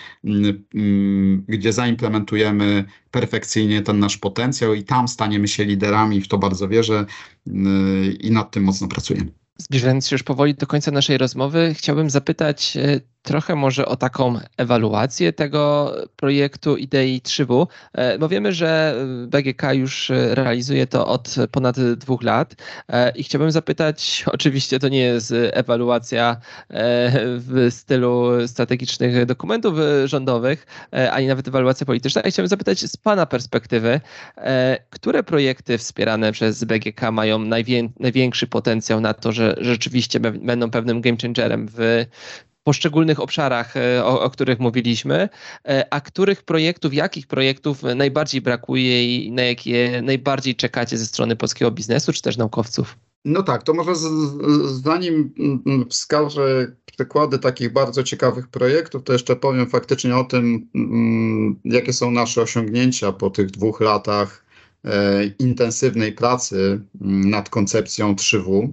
gdzie 1.48 1.72
zaimplementujemy 1.72 2.84
perfekcyjnie 3.10 3.82
ten 3.82 3.98
nasz 3.98 4.16
potencjał 4.16 4.74
i 4.74 4.84
tam 4.84 5.08
staniemy 5.08 5.48
się 5.48 5.64
liderami, 5.64 6.20
w 6.20 6.28
to 6.28 6.38
bardzo 6.38 6.68
wierzę 6.68 7.06
i 8.20 8.30
nad 8.30 8.50
tym 8.50 8.64
mocno 8.64 8.88
pracujemy. 8.88 9.32
Zbliżając 9.58 10.08
się 10.08 10.14
już 10.14 10.22
powoli 10.22 10.54
do 10.54 10.66
końca 10.66 10.90
naszej 10.90 11.18
rozmowy, 11.18 11.74
chciałbym 11.74 12.10
zapytać 12.10 12.76
e, 12.76 13.00
trochę 13.22 13.56
może 13.56 13.86
o 13.86 13.96
taką 13.96 14.38
ewaluację 14.56 15.32
tego 15.32 15.92
projektu 16.16 16.76
idei 16.76 17.20
3W, 17.20 17.66
e, 17.92 18.18
bo 18.18 18.28
wiemy, 18.28 18.52
że 18.52 18.94
BGK 19.26 19.62
już 19.72 20.12
realizuje 20.30 20.86
to 20.86 21.06
od 21.06 21.34
ponad 21.50 21.80
dwóch 21.80 22.22
lat 22.22 22.54
e, 22.88 23.10
i 23.10 23.22
chciałbym 23.22 23.50
zapytać, 23.50 24.24
oczywiście 24.32 24.78
to 24.78 24.88
nie 24.88 25.00
jest 25.00 25.34
ewaluacja 25.52 26.36
w 27.38 27.66
stylu 27.70 28.48
strategicznych 28.48 29.26
dokumentów 29.26 29.74
rządowych, 30.04 30.66
ani 31.10 31.26
nawet 31.26 31.48
ewaluacja 31.48 31.86
polityczna, 31.86 32.22
ale 32.22 32.30
chciałbym 32.30 32.48
zapytać 32.48 32.80
z 32.80 32.96
Pana 32.96 33.26
perspektywy, 33.26 34.00
które 34.90 35.22
projekty 35.22 35.78
wspierane 35.78 36.32
przez 36.32 36.64
BGK 36.64 37.12
mają 37.12 37.38
największy 38.00 38.46
potencjał 38.46 39.00
na 39.00 39.14
to, 39.14 39.32
że 39.32 39.54
rzeczywiście 39.58 40.20
będą 40.20 40.70
pewnym 40.70 41.00
game 41.00 41.16
changerem 41.22 41.68
w 41.76 42.06
poszczególnych 42.64 43.20
obszarach, 43.20 43.76
e, 43.76 44.04
o, 44.04 44.22
o, 44.22 44.30
których 44.30 44.58
mówiliśmy, 44.58 45.28
e, 45.68 45.94
a 45.94 46.00
których 46.00 46.42
projektów, 46.42 46.94
jakich 46.94 47.26
projektów 47.26 47.82
najbardziej 47.82 48.40
brakuje 48.40 49.16
i 49.16 49.32
na 49.32 49.42
jakie 49.42 50.02
najbardziej 50.02 50.56
czekacie 50.56 50.98
ze 50.98 51.06
strony 51.06 51.36
polskiego 51.36 51.70
biznesu 51.70 52.12
czy 52.12 52.22
też 52.22 52.36
naukowców? 52.36 52.96
No 53.24 53.42
tak, 53.42 53.62
to 53.62 53.74
może 53.74 53.96
z, 53.96 54.06
zanim 54.82 55.34
mm, 55.38 55.88
wskażę 55.90 56.76
przykłady 56.96 57.38
takich 57.38 57.72
bardzo 57.72 58.02
ciekawych 58.02 58.48
projektów, 58.48 59.02
to 59.04 59.12
jeszcze 59.12 59.36
powiem 59.36 59.70
faktycznie 59.70 60.16
o 60.16 60.24
tym, 60.24 60.68
mm, 60.74 61.60
jakie 61.64 61.92
są 61.92 62.10
nasze 62.10 62.42
osiągnięcia 62.42 63.12
po 63.12 63.30
tych 63.30 63.50
dwóch 63.50 63.80
latach 63.80 64.44
e, 64.84 65.24
intensywnej 65.24 66.12
pracy 66.12 66.80
mm, 67.00 67.30
nad 67.30 67.48
koncepcją 67.48 68.14
3W. 68.14 68.72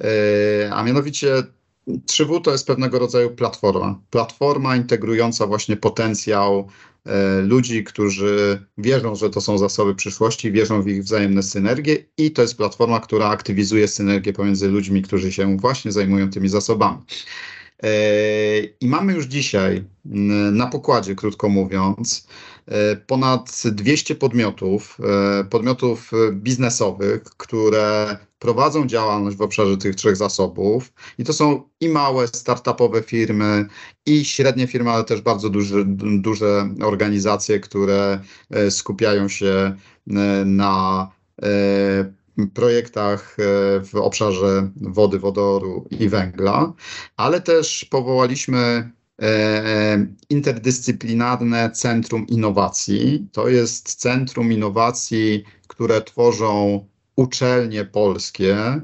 E, 0.00 0.74
a 0.74 0.82
mianowicie 0.82 1.42
3W 1.88 2.42
to 2.42 2.52
jest 2.52 2.66
pewnego 2.66 2.98
rodzaju 2.98 3.30
platforma. 3.30 4.00
Platforma 4.10 4.76
integrująca 4.76 5.46
właśnie 5.46 5.76
potencjał 5.76 6.68
e, 7.04 7.40
ludzi, 7.42 7.84
którzy 7.84 8.66
wierzą, 8.78 9.14
że 9.14 9.30
to 9.30 9.40
są 9.40 9.58
zasoby 9.58 9.94
przyszłości, 9.94 10.52
wierzą 10.52 10.82
w 10.82 10.88
ich 10.88 11.02
wzajemne 11.02 11.42
synergie 11.42 11.96
i 12.18 12.30
to 12.30 12.42
jest 12.42 12.56
platforma, 12.56 13.00
która 13.00 13.28
aktywizuje 13.28 13.88
synergię 13.88 14.32
pomiędzy 14.32 14.68
ludźmi, 14.68 15.02
którzy 15.02 15.32
się 15.32 15.56
właśnie 15.56 15.92
zajmują 15.92 16.30
tymi 16.30 16.48
zasobami. 16.48 16.98
E, 17.82 17.90
I 18.80 18.86
mamy 18.86 19.12
już 19.12 19.26
dzisiaj 19.26 19.84
na 20.52 20.66
pokładzie, 20.66 21.14
krótko 21.14 21.48
mówiąc, 21.48 22.28
ponad 23.06 23.62
200 23.64 24.14
podmiotów, 24.14 24.98
podmiotów 25.50 26.10
biznesowych, 26.32 27.24
które 27.24 28.16
prowadzą 28.38 28.86
działalność 28.86 29.36
w 29.36 29.42
obszarze 29.42 29.76
tych 29.76 29.94
trzech 29.94 30.16
zasobów. 30.16 30.92
I 31.18 31.24
to 31.24 31.32
są 31.32 31.62
i 31.80 31.88
małe 31.88 32.26
startupowe 32.26 33.02
firmy, 33.02 33.66
i 34.06 34.24
średnie 34.24 34.66
firmy, 34.66 34.90
ale 34.90 35.04
też 35.04 35.20
bardzo 35.20 35.50
duże, 35.50 35.84
duże 36.20 36.70
organizacje, 36.82 37.60
które 37.60 38.20
e, 38.50 38.70
skupiają 38.70 39.28
się 39.28 39.48
e, 39.48 39.74
na 40.44 41.08
e, 41.42 41.48
projektach 42.54 43.36
w 43.82 43.90
obszarze 43.94 44.70
wody, 44.76 45.18
wodoru 45.18 45.84
i 45.90 46.08
węgla, 46.08 46.72
ale 47.16 47.40
też 47.40 47.84
powołaliśmy 47.84 48.90
interdyscyplinarne 50.28 51.70
Centrum 51.70 52.26
Innowacji. 52.26 53.28
To 53.32 53.48
jest 53.48 53.94
centrum 53.94 54.52
innowacji, 54.52 55.44
które 55.66 56.02
tworzą 56.02 56.84
uczelnie 57.16 57.84
polskie, 57.84 58.80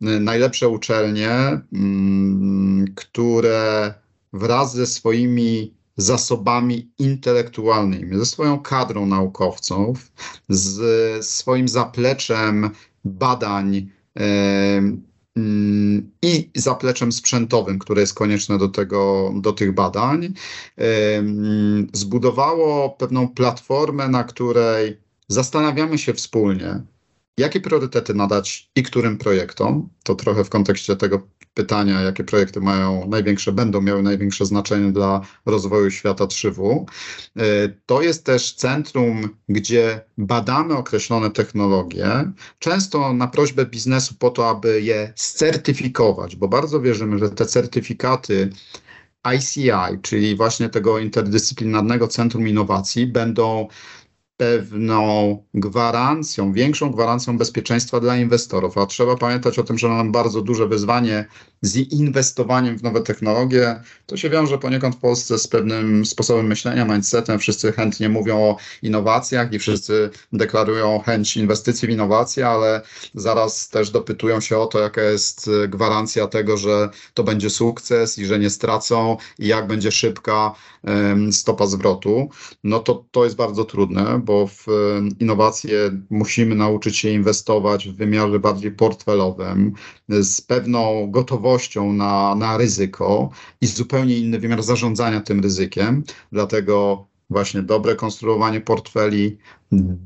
najlepsze 0.00 0.68
uczelnie, 0.68 1.30
mm, 1.72 2.84
które 2.94 3.94
wraz 4.32 4.74
ze 4.74 4.86
swoimi 4.86 5.74
zasobami 5.96 6.90
intelektualnymi, 6.98 8.18
ze 8.18 8.26
swoją 8.26 8.58
kadrą 8.60 9.06
naukowców, 9.06 10.12
z 10.48 11.26
swoim 11.26 11.68
zapleczem 11.68 12.70
badań 13.04 13.88
mm, 14.14 15.07
i 16.22 16.50
zapleczem 16.54 17.12
sprzętowym, 17.12 17.78
które 17.78 18.00
jest 18.00 18.14
konieczne 18.14 18.58
do, 18.58 18.68
tego, 18.68 19.32
do 19.36 19.52
tych 19.52 19.74
badań, 19.74 20.34
zbudowało 21.92 22.90
pewną 22.90 23.28
platformę, 23.28 24.08
na 24.08 24.24
której 24.24 24.98
zastanawiamy 25.28 25.98
się 25.98 26.14
wspólnie, 26.14 26.82
Jakie 27.38 27.60
priorytety 27.60 28.14
nadać 28.14 28.70
i 28.76 28.82
którym 28.82 29.18
projektom? 29.18 29.88
To 30.02 30.14
trochę 30.14 30.44
w 30.44 30.50
kontekście 30.50 30.96
tego 30.96 31.28
pytania, 31.54 32.00
jakie 32.00 32.24
projekty 32.24 32.60
mają 32.60 33.08
największe, 33.08 33.52
będą 33.52 33.80
miały 33.80 34.02
największe 34.02 34.46
znaczenie 34.46 34.92
dla 34.92 35.20
rozwoju 35.46 35.90
świata 35.90 36.24
3W. 36.24 36.84
E, 37.36 37.42
to 37.86 38.02
jest 38.02 38.24
też 38.24 38.54
centrum, 38.54 39.28
gdzie 39.48 40.00
badamy 40.18 40.74
określone 40.76 41.30
technologie, 41.30 42.32
często 42.58 43.12
na 43.12 43.26
prośbę 43.28 43.66
biznesu 43.66 44.14
po 44.18 44.30
to, 44.30 44.50
aby 44.50 44.82
je 44.82 45.12
certyfikować, 45.16 46.36
bo 46.36 46.48
bardzo 46.48 46.80
wierzymy, 46.80 47.18
że 47.18 47.30
te 47.30 47.46
certyfikaty 47.46 48.50
ICI, 49.36 49.70
czyli 50.02 50.36
właśnie 50.36 50.68
tego 50.68 50.98
interdyscyplinarnego 50.98 52.08
centrum 52.08 52.48
innowacji, 52.48 53.06
będą 53.06 53.68
pewną 54.38 55.38
gwarancją, 55.54 56.52
większą 56.52 56.90
gwarancją 56.90 57.38
bezpieczeństwa 57.38 58.00
dla 58.00 58.16
inwestorów. 58.16 58.78
A 58.78 58.86
trzeba 58.86 59.16
pamiętać 59.16 59.58
o 59.58 59.62
tym, 59.64 59.78
że 59.78 59.88
mamy 59.88 60.10
bardzo 60.10 60.42
duże 60.42 60.68
wyzwanie 60.68 61.26
z 61.62 61.76
inwestowaniem 61.76 62.78
w 62.78 62.82
nowe 62.82 63.00
technologie. 63.00 63.82
To 64.06 64.16
się 64.16 64.30
wiąże 64.30 64.58
poniekąd 64.58 64.94
w 64.94 64.98
Polsce 64.98 65.38
z 65.38 65.48
pewnym 65.48 66.06
sposobem 66.06 66.46
myślenia, 66.46 66.84
mindsetem. 66.84 67.38
Wszyscy 67.38 67.72
chętnie 67.72 68.08
mówią 68.08 68.38
o 68.38 68.56
innowacjach 68.82 69.52
i 69.52 69.58
wszyscy 69.58 70.10
deklarują 70.32 70.98
chęć 71.06 71.36
inwestycji 71.36 71.88
w 71.88 71.90
innowacje, 71.90 72.48
ale 72.48 72.82
zaraz 73.14 73.68
też 73.68 73.90
dopytują 73.90 74.40
się 74.40 74.58
o 74.58 74.66
to, 74.66 74.78
jaka 74.78 75.02
jest 75.02 75.50
gwarancja 75.68 76.26
tego, 76.26 76.56
że 76.56 76.88
to 77.14 77.24
będzie 77.24 77.50
sukces 77.50 78.18
i 78.18 78.26
że 78.26 78.38
nie 78.38 78.50
stracą 78.50 79.16
i 79.38 79.46
jak 79.46 79.66
będzie 79.66 79.92
szybka 79.92 80.54
stopa 81.30 81.66
zwrotu. 81.66 82.28
No 82.64 82.78
to 82.78 83.04
to 83.10 83.24
jest 83.24 83.36
bardzo 83.36 83.64
trudne, 83.64 84.20
bo 84.24 84.46
w 84.46 84.66
innowacje 85.20 85.90
musimy 86.10 86.54
nauczyć 86.54 86.96
się 86.96 87.10
inwestować 87.10 87.88
w 87.88 87.96
wymiarze 87.96 88.38
bardziej 88.38 88.70
portfelowym, 88.70 89.72
z 90.08 90.40
pewną 90.40 91.10
gotowością 91.10 91.92
na, 91.92 92.34
na 92.34 92.56
ryzyko 92.56 93.30
i 93.60 93.66
zupełnie 93.66 94.18
inny 94.18 94.38
wymiar 94.38 94.62
zarządzania 94.62 95.20
tym 95.20 95.40
ryzykiem. 95.40 96.04
Dlatego 96.32 97.06
właśnie 97.30 97.62
dobre 97.62 97.94
konstruowanie 97.96 98.60
portfeli, 98.60 99.38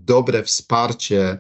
dobre 0.07 0.43
wsparcie 0.43 1.39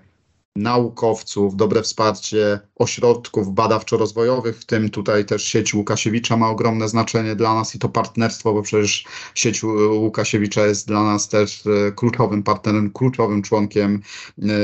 naukowców, 0.56 1.56
dobre 1.56 1.82
wsparcie 1.82 2.60
ośrodków 2.76 3.48
badawczo-rozwojowych, 3.54 4.56
w 4.60 4.64
tym 4.64 4.90
tutaj 4.90 5.24
też 5.24 5.44
sieć 5.44 5.74
Łukasiewicza 5.74 6.36
ma 6.36 6.50
ogromne 6.50 6.88
znaczenie 6.88 7.36
dla 7.36 7.54
nas 7.54 7.74
i 7.74 7.78
to 7.78 7.88
partnerstwo, 7.88 8.52
bo 8.52 8.62
przecież 8.62 9.04
sieć 9.34 9.62
Łukasiewicza 9.90 10.66
jest 10.66 10.88
dla 10.88 11.02
nas 11.02 11.28
też 11.28 11.66
e, 11.66 11.92
kluczowym 11.92 12.42
partnerem, 12.42 12.90
kluczowym 12.90 13.42
członkiem 13.42 14.02
e, 14.38 14.44
e, 14.44 14.56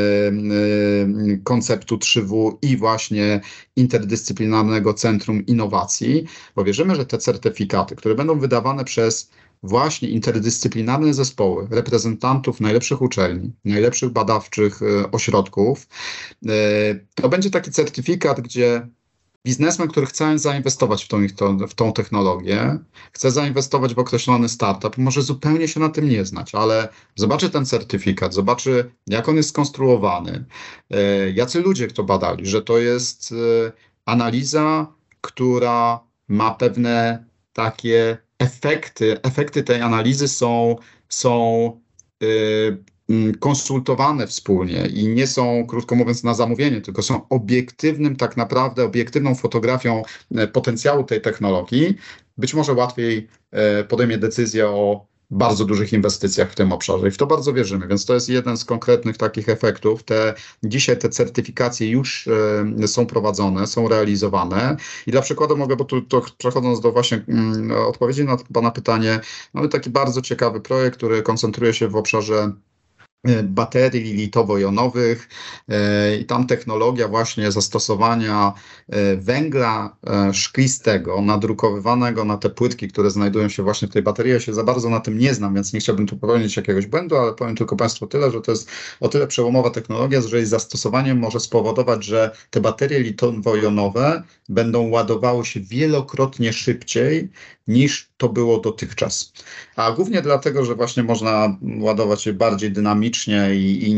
konceptu 1.45 1.97
3W 1.97 2.57
i 2.63 2.77
właśnie 2.77 3.41
interdyscyplinarnego 3.77 4.95
Centrum 4.95 5.47
Innowacji, 5.47 6.25
bo 6.57 6.65
wierzymy, 6.65 6.95
że 6.97 7.07
te 7.07 7.19
certyfikaty, 7.19 7.97
które 7.97 8.15
będą 8.15 8.39
wydawane 8.39 8.85
przez 8.85 9.31
właśnie 9.63 10.09
interdyscyplinarne 10.09 11.15
zespoły 11.15 11.69
reprezentantów 11.71 12.61
najlepszych 12.61 13.03
uczelni, 13.03 13.53
najlepszych 13.65 14.11
badawczych 14.11 14.81
e, 14.83 15.11
ośrodków, 15.11 15.87
e, 16.47 16.51
to 17.15 17.29
będzie 17.29 17.51
taki 17.51 17.71
certyfikat, 17.71 18.41
gdzie 18.41 18.89
biznesmen, 19.45 19.89
który 19.89 20.07
chce 20.07 20.39
zainwestować 20.39 21.05
w 21.05 21.09
tą, 21.09 21.59
w 21.69 21.75
tą 21.75 21.93
technologię, 21.93 22.79
chce 23.13 23.31
zainwestować 23.31 23.95
w 23.95 23.99
określony 23.99 24.49
startup, 24.49 24.99
może 24.99 25.23
zupełnie 25.23 25.69
się 25.69 25.81
na 25.81 25.89
tym 25.89 26.09
nie 26.09 26.25
znać, 26.25 26.55
ale 26.55 26.89
zobaczy 27.17 27.51
ten 27.51 27.67
certyfikat, 27.67 28.35
zobaczy, 28.35 28.91
jak 29.07 29.29
on 29.29 29.37
jest 29.37 29.49
skonstruowany, 29.49 30.45
e, 30.91 31.31
jacy 31.31 31.61
ludzie 31.61 31.89
to 31.89 32.05
badali, 32.05 32.47
że 32.47 32.63
to 32.63 32.79
jest 32.79 33.35
analiza, 34.05 34.87
która 35.21 36.01
ma 36.29 36.55
pewne 36.55 37.25
takie 37.53 38.19
efekty, 38.39 39.23
efekty 39.23 39.63
tej 39.63 39.83
analizy 39.83 40.29
są, 40.29 40.77
są 41.09 41.81
yy, 42.21 42.83
konsultowane 43.41 44.27
wspólnie 44.27 44.87
i 44.87 45.09
nie 45.09 45.27
są, 45.27 45.67
krótko 45.67 45.95
mówiąc, 45.95 46.25
na 46.25 46.35
zamówienie, 46.35 46.81
tylko 46.81 47.03
są 47.03 47.29
obiektywnym, 47.29 48.17
tak 48.17 48.37
naprawdę 48.37 48.85
obiektywną 48.85 49.35
fotografią 49.35 50.03
y, 50.39 50.49
potencjału 50.49 51.05
tej 51.05 51.21
technologii, 51.21 51.97
być 52.39 52.55
może 52.55 52.73
łatwiej 52.73 53.29
y, 53.81 53.85
podejmie 53.85 54.19
decyzję 54.19 54.69
o 54.69 55.07
bardzo 55.31 55.65
dużych 55.65 55.93
inwestycjach 55.93 56.53
w 56.53 56.55
tym 56.55 56.73
obszarze 56.73 57.09
i 57.09 57.11
w 57.11 57.17
to 57.17 57.27
bardzo 57.27 57.53
wierzymy, 57.53 57.89
więc 57.89 58.05
to 58.05 58.15
jest 58.15 58.29
jeden 58.29 58.57
z 58.57 58.65
konkretnych 58.65 59.17
takich 59.17 59.49
efektów. 59.49 60.03
Te, 60.03 60.35
dzisiaj 60.63 60.99
te 60.99 61.09
certyfikacje 61.09 61.91
już 61.91 62.29
e, 62.83 62.89
są 62.89 63.07
prowadzone, 63.07 63.67
są 63.67 63.89
realizowane 63.89 64.77
i 65.07 65.11
dla 65.11 65.23
przykładu 65.23 65.57
mogę, 65.57 65.77
bo 65.77 65.85
tu 65.85 66.03
to 66.03 66.23
przechodząc 66.39 66.81
do 66.81 66.93
właśnie 66.93 67.25
mm, 67.29 67.71
odpowiedzi 67.71 68.25
na 68.25 68.37
Pana 68.53 68.71
pytanie, 68.71 69.21
mamy 69.55 69.69
taki 69.69 69.91
bardzo 69.91 70.23
ciekawy 70.23 70.61
projekt, 70.61 70.97
który 70.97 71.23
koncentruje 71.23 71.75
się 71.75 71.89
w 71.89 71.97
obszarze 71.97 72.53
baterii 73.43 74.15
litowo-jonowych 74.15 75.29
e, 75.69 76.17
i 76.17 76.25
tam 76.25 76.47
technologia 76.47 77.09
właśnie 77.09 77.53
zastosowania 77.53 78.53
e, 78.89 79.17
węgla 79.17 79.97
szklistego 80.33 81.23
nadrukowywanego 81.23 82.25
na 82.25 82.37
te 82.37 82.51
płytki, 82.51 82.89
które 82.89 83.11
znajdują 83.11 83.49
się 83.49 83.63
właśnie 83.63 83.89
w 83.89 83.91
tej 83.91 84.03
baterii. 84.03 84.33
Ja 84.33 84.41
się 84.41 84.55
za 84.55 84.65
bardzo 84.65 84.91
na 84.91 85.01
tym 85.01 85.19
nie 85.19 85.35
znam, 85.35 85.55
więc 85.55 85.73
nie 85.73 85.81
chciałbym 85.81 86.07
tu 86.07 86.17
popełnić 86.17 86.57
jakiegoś 86.57 86.87
błędu, 86.87 87.17
ale 87.17 87.33
powiem 87.33 87.57
tylko 87.57 87.77
Państwu 87.77 88.07
tyle, 88.07 88.31
że 88.31 88.41
to 88.41 88.51
jest 88.51 88.71
o 89.01 89.09
tyle 89.09 89.27
przełomowa 89.27 89.71
technologia, 89.71 90.21
że 90.21 90.37
jej 90.37 90.47
zastosowanie 90.47 91.15
może 91.15 91.41
spowodować, 91.41 92.05
że 92.05 92.31
te 92.51 92.61
baterie 92.61 93.01
litowo-jonowe 93.01 94.23
będą 94.49 94.89
ładowały 94.89 95.45
się 95.45 95.61
wielokrotnie 95.61 96.53
szybciej 96.53 97.31
niż 97.69 98.11
to 98.17 98.29
było 98.29 98.61
dotychczas. 98.61 99.33
A 99.77 99.93
głównie 99.93 100.23
dlatego, 100.23 100.65
że 100.65 100.75
właśnie 100.75 101.03
można 101.03 101.59
ładować 101.81 102.27
je 102.27 102.33
bardziej 102.33 102.73
dynamicznie 102.73 103.55
i, 103.55 103.91
i, 103.91 103.93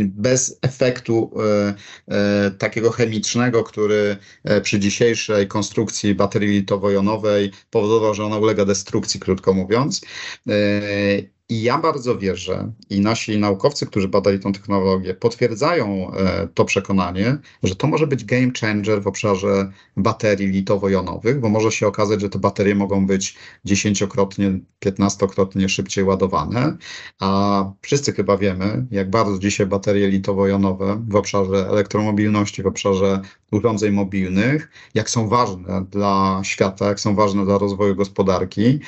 i 0.00 0.04
bez 0.04 0.58
efektu 0.62 1.30
e, 1.36 1.74
e, 2.08 2.50
takiego 2.50 2.90
chemicznego, 2.90 3.64
który 3.64 4.16
e, 4.44 4.60
przy 4.60 4.78
dzisiejszej 4.78 5.48
konstrukcji 5.48 6.14
baterii 6.14 6.48
litowo-jonowej 6.48 7.50
powodował, 7.70 8.14
że 8.14 8.24
ona 8.24 8.38
ulega 8.38 8.64
destrukcji, 8.64 9.20
krótko 9.20 9.54
mówiąc. 9.54 10.00
E, 10.48 11.33
i 11.48 11.62
ja 11.62 11.78
bardzo 11.78 12.18
wierzę, 12.18 12.72
i 12.90 13.00
nasi 13.00 13.38
naukowcy, 13.38 13.86
którzy 13.86 14.08
badali 14.08 14.40
tą 14.40 14.52
technologię, 14.52 15.14
potwierdzają 15.14 16.12
e, 16.12 16.48
to 16.54 16.64
przekonanie, 16.64 17.38
że 17.62 17.76
to 17.76 17.86
może 17.86 18.06
być 18.06 18.24
game 18.24 18.50
changer 18.60 19.02
w 19.02 19.06
obszarze 19.06 19.72
baterii 19.96 20.48
litowo-jonowych, 20.48 21.40
bo 21.40 21.48
może 21.48 21.72
się 21.72 21.86
okazać, 21.86 22.20
że 22.20 22.28
te 22.28 22.38
baterie 22.38 22.74
mogą 22.74 23.06
być 23.06 23.36
dziesięciokrotnie, 23.64 24.58
piętnastokrotnie 24.78 25.68
szybciej 25.68 26.04
ładowane. 26.04 26.76
A 27.20 27.72
wszyscy 27.80 28.12
chyba 28.12 28.36
wiemy, 28.36 28.86
jak 28.90 29.10
bardzo 29.10 29.38
dzisiaj 29.38 29.66
baterie 29.66 30.08
litowo-jonowe 30.08 31.04
w 31.08 31.16
obszarze 31.16 31.68
elektromobilności, 31.68 32.62
w 32.62 32.66
obszarze 32.66 33.20
urządzeń 33.52 33.92
mobilnych, 33.92 34.70
jak 34.94 35.10
są 35.10 35.28
ważne 35.28 35.84
dla 35.90 36.40
świata, 36.44 36.88
jak 36.88 37.00
są 37.00 37.14
ważne 37.14 37.44
dla 37.44 37.58
rozwoju 37.58 37.96
gospodarki. 37.96 38.80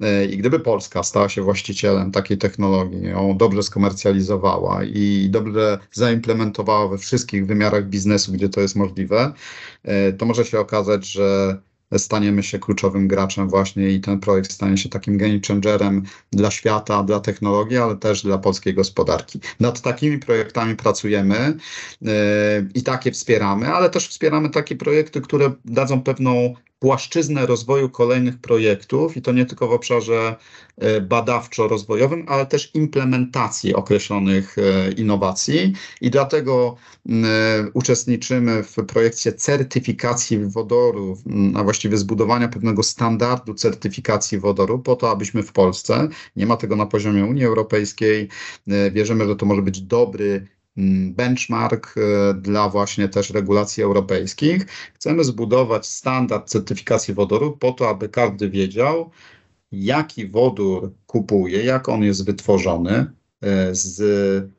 E, 0.00 0.24
I 0.24 0.36
gdyby 0.36 0.60
Polska 0.60 1.02
stała 1.02 1.28
się 1.28 1.42
właścicielem 1.42 2.12
takiej 2.12 2.38
technologii, 2.38 3.02
ją 3.02 3.36
dobrze 3.36 3.62
skomercjalizowała 3.62 4.84
i 4.84 5.28
dobrze 5.30 5.78
zaimplementowała 5.92 6.88
we 6.88 6.98
wszystkich 6.98 7.46
wymiarach 7.46 7.88
biznesu, 7.88 8.32
gdzie 8.32 8.48
to 8.48 8.60
jest 8.60 8.76
możliwe, 8.76 9.32
e, 9.82 10.12
to 10.12 10.26
może 10.26 10.44
się 10.44 10.60
okazać, 10.60 11.06
że 11.06 11.58
staniemy 11.98 12.42
się 12.42 12.58
kluczowym 12.58 13.08
graczem 13.08 13.48
właśnie 13.48 13.90
i 13.90 14.00
ten 14.00 14.20
projekt 14.20 14.52
stanie 14.52 14.76
się 14.76 14.88
takim 14.88 15.18
game 15.18 15.40
changerem 15.48 16.02
dla 16.32 16.50
świata, 16.50 17.02
dla 17.02 17.20
technologii, 17.20 17.78
ale 17.78 17.96
też 17.96 18.22
dla 18.22 18.38
polskiej 18.38 18.74
gospodarki. 18.74 19.40
Nad 19.60 19.80
takimi 19.80 20.18
projektami 20.18 20.76
pracujemy 20.76 21.56
yy, 22.02 22.10
i 22.74 22.82
takie 22.82 23.12
wspieramy, 23.12 23.68
ale 23.68 23.90
też 23.90 24.08
wspieramy 24.08 24.50
takie 24.50 24.76
projekty, 24.76 25.20
które 25.20 25.52
dadzą 25.64 26.02
pewną 26.02 26.54
płaszczyznę 26.84 27.46
rozwoju 27.46 27.90
kolejnych 27.90 28.38
projektów 28.38 29.16
i 29.16 29.22
to 29.22 29.32
nie 29.32 29.46
tylko 29.46 29.68
w 29.68 29.72
obszarze 29.72 30.36
e, 30.78 31.00
badawczo-rozwojowym, 31.00 32.24
ale 32.28 32.46
też 32.46 32.70
implementacji 32.74 33.74
określonych 33.74 34.56
e, 34.58 34.92
innowacji. 34.92 35.72
I 36.00 36.10
dlatego 36.10 36.76
e, 37.08 37.12
uczestniczymy 37.74 38.62
w 38.62 38.74
projekcie 38.74 39.32
certyfikacji 39.32 40.38
wodoru, 40.38 41.18
a 41.54 41.64
właściwie 41.64 41.96
zbudowania 41.96 42.48
pewnego 42.48 42.82
standardu 42.82 43.54
certyfikacji 43.54 44.38
wodoru 44.38 44.78
po 44.78 44.96
to, 44.96 45.10
abyśmy 45.10 45.42
w 45.42 45.52
Polsce, 45.52 46.08
nie 46.36 46.46
ma 46.46 46.56
tego 46.56 46.76
na 46.76 46.86
poziomie 46.86 47.24
Unii 47.24 47.44
Europejskiej, 47.44 48.28
wierzymy, 48.92 49.26
że 49.26 49.36
to 49.36 49.46
może 49.46 49.62
być 49.62 49.80
dobry 49.80 50.46
benchmark 51.10 51.94
e, 51.96 52.34
dla 52.34 52.68
właśnie 52.68 53.08
też 53.08 53.30
regulacji 53.30 53.82
europejskich. 53.82 54.66
Chcemy 54.94 55.24
zbudować 55.24 55.86
standard 55.86 56.48
certyfikacji 56.48 57.14
wodoru 57.14 57.56
po 57.56 57.72
to, 57.72 57.88
aby 57.88 58.08
każdy 58.08 58.50
wiedział, 58.50 59.10
jaki 59.72 60.28
wodór 60.28 60.92
kupuje, 61.06 61.64
jak 61.64 61.88
on 61.88 62.02
jest 62.02 62.26
wytworzony, 62.26 63.06
e, 63.40 63.74
z 63.74 64.53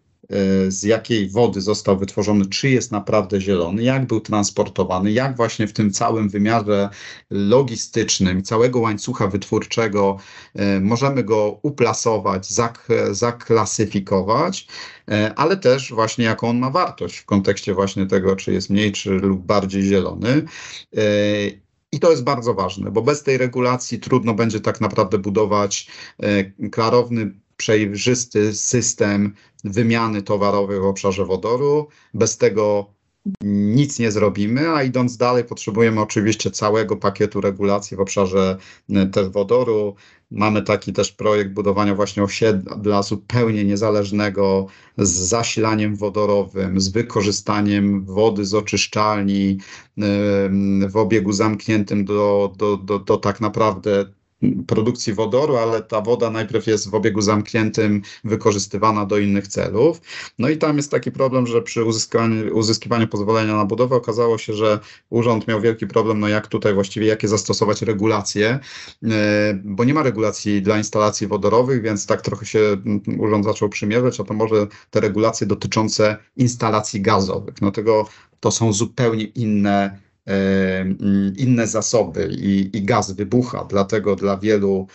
z 0.68 0.84
jakiej 0.84 1.30
wody 1.30 1.62
został 1.62 1.98
wytworzony, 1.98 2.46
czy 2.46 2.70
jest 2.70 2.92
naprawdę 2.92 3.42
zielony, 3.42 3.84
jak 3.84 4.06
był 4.08 4.20
transportowany, 4.20 5.12
jak 5.12 5.36
właśnie 5.36 5.68
w 5.68 5.74
tym 5.74 5.92
całym 5.92 6.30
wymiarze 6.30 6.90
logistycznym, 7.30 8.44
całego 8.44 8.80
łańcucha 8.80 9.28
wytwórczego 9.28 10.18
e, 10.56 10.80
możemy 10.80 11.24
go 11.24 11.60
uplasować, 11.62 12.52
zak 12.52 12.88
zaklasyfikować, 13.12 14.68
e, 15.12 15.34
ale 15.36 15.58
też 15.58 15.94
właśnie 15.94 16.26
jaką 16.26 16.50
on 16.50 16.60
ma 16.60 16.70
wartość 16.70 17.18
w 17.18 17.26
kontekście 17.26 17.74
właśnie 17.74 18.06
tego, 18.06 18.36
czy 18.36 18.54
jest 18.54 18.70
mniej, 18.70 18.92
czy 18.92 19.10
lub 19.10 19.46
bardziej 19.46 19.84
zielony. 19.84 20.46
I 21.92 22.00
to 22.00 22.12
jest 22.12 22.24
bardzo 22.24 22.54
ważne, 22.54 22.92
bo 22.92 23.02
bez 23.02 23.24
tej 23.24 23.38
regulacji 23.38 24.00
trudno 24.00 24.34
będzie 24.34 24.60
tak 24.60 24.82
naprawdę 24.82 25.18
budować 25.18 25.88
klarowny 26.72 27.32
przejrzysty 27.58 28.54
system 28.54 29.34
wymiany 29.64 30.22
towarowej 30.22 30.80
w 30.80 30.86
obszarze 30.86 31.26
wodoru. 31.26 31.88
Bez 32.14 32.38
tego 32.38 32.96
nic 33.42 34.00
nie 34.00 34.12
zrobimy, 34.12 34.70
a 34.70 34.84
idąc 34.84 35.18
dalej, 35.18 35.44
potrzebujemy 35.44 36.02
oczywiście 36.02 36.52
całego 36.52 36.98
pakietu 36.98 37.42
regulacji 37.42 37.98
w 37.98 38.00
obszarze 38.00 38.58
e, 38.90 39.06
też 39.06 39.30
wodoru. 39.30 39.96
Mamy 40.32 40.62
taki 40.62 40.94
też 40.94 41.12
projekt 41.12 41.52
budowania 41.52 41.96
właśnie 41.96 42.24
osiedla 42.24 43.04
zupełnie 43.04 43.66
niezależnego 43.66 44.68
z 44.98 45.10
zasilaniem 45.10 45.96
wodorowym, 45.96 46.80
z 46.82 46.90
wykorzystaniem 46.90 48.06
wody 48.06 48.46
z 48.46 48.54
oczyszczalni 48.54 49.58
e, 49.98 50.02
w 50.90 50.98
obiegu 50.98 51.32
zamkniętym 51.32 52.06
do, 52.06 52.54
do, 52.58 52.78
do, 52.78 53.00
do 53.00 53.18
tak 53.18 53.42
naprawdę 53.42 54.06
produkcji 54.68 55.14
wodoru, 55.14 55.58
ale 55.58 55.82
ta 55.82 56.02
woda 56.02 56.30
najpierw 56.30 56.68
jest 56.68 56.90
w 56.90 56.96
obiegu 56.96 57.22
zamkniętym 57.22 58.02
wykorzystywana 58.24 59.06
do 59.06 59.18
innych 59.18 59.48
celów. 59.48 60.02
No 60.40 60.50
i 60.50 60.58
tam 60.58 60.78
jest 60.78 60.92
taki 60.92 61.12
problem, 61.12 61.48
że 61.48 61.62
przy 61.62 61.84
uzyskiwaniu, 61.84 62.58
uzyskiwaniu 62.58 63.08
pozwolenia 63.08 63.56
na 63.56 63.66
budowę 63.66 63.96
okazało 63.96 64.38
się, 64.38 64.54
że 64.54 64.80
urząd 65.10 65.48
miał 65.48 65.62
wielki 65.62 65.88
problem, 65.88 66.20
no 66.20 66.28
jak 66.28 66.48
tutaj 66.48 66.74
właściwie, 66.74 67.08
jakie 67.08 67.28
zastosować 67.28 67.82
regulacje, 67.82 68.60
e, 69.04 69.60
bo 69.64 69.84
nie 69.84 69.94
ma 69.94 70.04
regulacji 70.04 70.62
dla 70.62 70.78
instalacji 70.78 71.28
wodorowych, 71.28 71.82
więc 71.82 72.06
tak 72.06 72.22
trochę 72.22 72.46
się 72.46 72.60
mm, 72.60 73.02
urząd 73.20 73.46
zaczął 73.46 73.70
przymierzać, 73.70 74.20
a 74.20 74.24
to 74.24 74.34
może 74.34 74.68
te 74.90 75.00
regulacje 75.00 75.48
dotyczące 75.48 76.18
instalacji 76.38 77.02
gazowych. 77.02 77.62
No 77.62 77.72
tego 77.72 78.08
to 78.40 78.52
są 78.52 78.74
zupełnie 78.74 79.24
inne 79.24 80.05
inne 81.38 81.68
zasoby 81.68 82.30
i, 82.32 82.78
i 82.78 82.84
gaz 82.84 83.12
wybucha, 83.12 83.66
dlatego 83.70 84.16
dla 84.16 84.38
wielu 84.38 84.88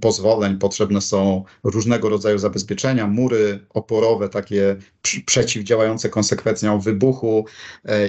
pozwoleń 0.00 0.58
potrzebne 0.58 1.00
są 1.00 1.44
różnego 1.62 2.08
rodzaju 2.08 2.38
zabezpieczenia, 2.38 3.06
mury 3.06 3.66
oporowe, 3.70 4.28
takie 4.28 4.76
przeciwdziałające 5.26 6.08
konsekwencjom 6.08 6.80
wybuchu. 6.80 7.46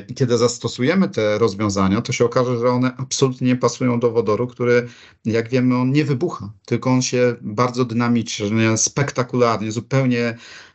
I 0.08 0.14
kiedy 0.14 0.38
zastosujemy 0.38 1.10
te 1.10 1.38
rozwiązania, 1.38 2.02
to 2.02 2.14
się 2.14 2.26
okaże, 2.26 2.58
że 2.60 2.70
one 2.70 2.92
absolutnie 2.98 3.48
nie 3.48 3.56
pasują 3.56 4.00
do 4.00 4.12
wodoru, 4.12 4.48
który, 4.48 4.88
jak 5.26 5.50
wiemy, 5.50 5.76
on 5.76 5.92
nie 5.92 6.06
wybucha, 6.06 6.50
tylko 6.66 6.90
on 6.90 7.02
się 7.02 7.36
bardzo 7.42 7.86
dynamicznie, 7.86 8.78
spektakularnie, 8.78 9.72
zupełnie 9.72 10.36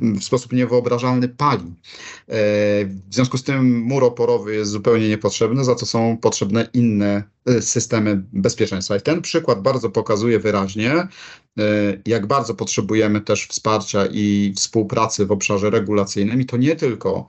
w 0.00 0.24
sposób 0.24 0.52
niewyobrażalny 0.52 1.28
pali. 1.28 1.64
E, 1.64 2.34
w 2.84 3.14
związku 3.14 3.38
z 3.38 3.42
tym 3.42 3.80
mur 3.80 4.04
oporowy 4.04 4.54
jest 4.54 4.70
zupełnie 4.70 5.08
niepotrzebny, 5.08 5.64
za 5.64 5.74
co 5.74 5.86
są 5.86 6.16
potrzebne 6.16 6.68
inne 6.72 7.22
e, 7.46 7.62
systemy 7.62 8.24
bezpieczeństwa. 8.32 8.96
I 8.96 9.00
ten 9.00 9.22
przykład 9.22 9.62
bardzo 9.62 9.90
pokazuje 9.90 10.38
wyraźnie, 10.38 11.08
jak 12.06 12.26
bardzo 12.26 12.54
potrzebujemy 12.54 13.20
też 13.20 13.46
wsparcia 13.46 14.06
i 14.06 14.52
współpracy 14.56 15.26
w 15.26 15.32
obszarze 15.32 15.70
regulacyjnym 15.70 16.40
i 16.40 16.46
to 16.46 16.56
nie 16.56 16.76
tylko 16.76 17.26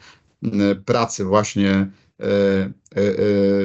pracy 0.85 1.25
właśnie 1.25 1.87
E, 2.01 2.10
e, 2.10 2.10
e, 2.10 2.10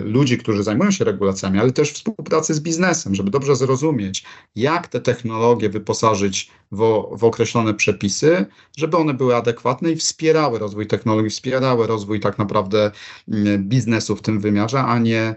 ludzi, 0.05 0.39
którzy 0.39 0.63
zajmują 0.63 0.91
się 0.91 1.05
regulacjami, 1.05 1.59
ale 1.59 1.73
też 1.73 1.93
współpracy 1.93 2.55
z 2.55 2.61
biznesem, 2.61 3.15
żeby 3.15 3.31
dobrze 3.31 3.57
zrozumieć, 3.57 4.25
jak 4.57 4.89
te 4.89 5.01
technologie 5.01 5.69
wyposażyć 5.69 6.51
w, 6.73 6.79
w 7.13 7.25
określone 7.25 7.75
przepisy, 7.75 8.47
żeby 8.77 8.97
one 8.97 9.15
były 9.15 9.37
adekwatne 9.37 9.93
i 9.93 9.97
wspierały 9.97 10.59
rozwój 10.59 10.87
technologii, 10.87 11.31
wspierały 11.31 11.87
rozwój 11.87 12.21
tak 12.21 12.39
naprawdę 12.39 12.91
mm, 13.29 13.69
biznesu 13.69 14.17
w 14.17 14.23
tym 14.23 14.41
wymiarze, 14.41 14.83
a 14.83 14.99
nie 14.99 15.35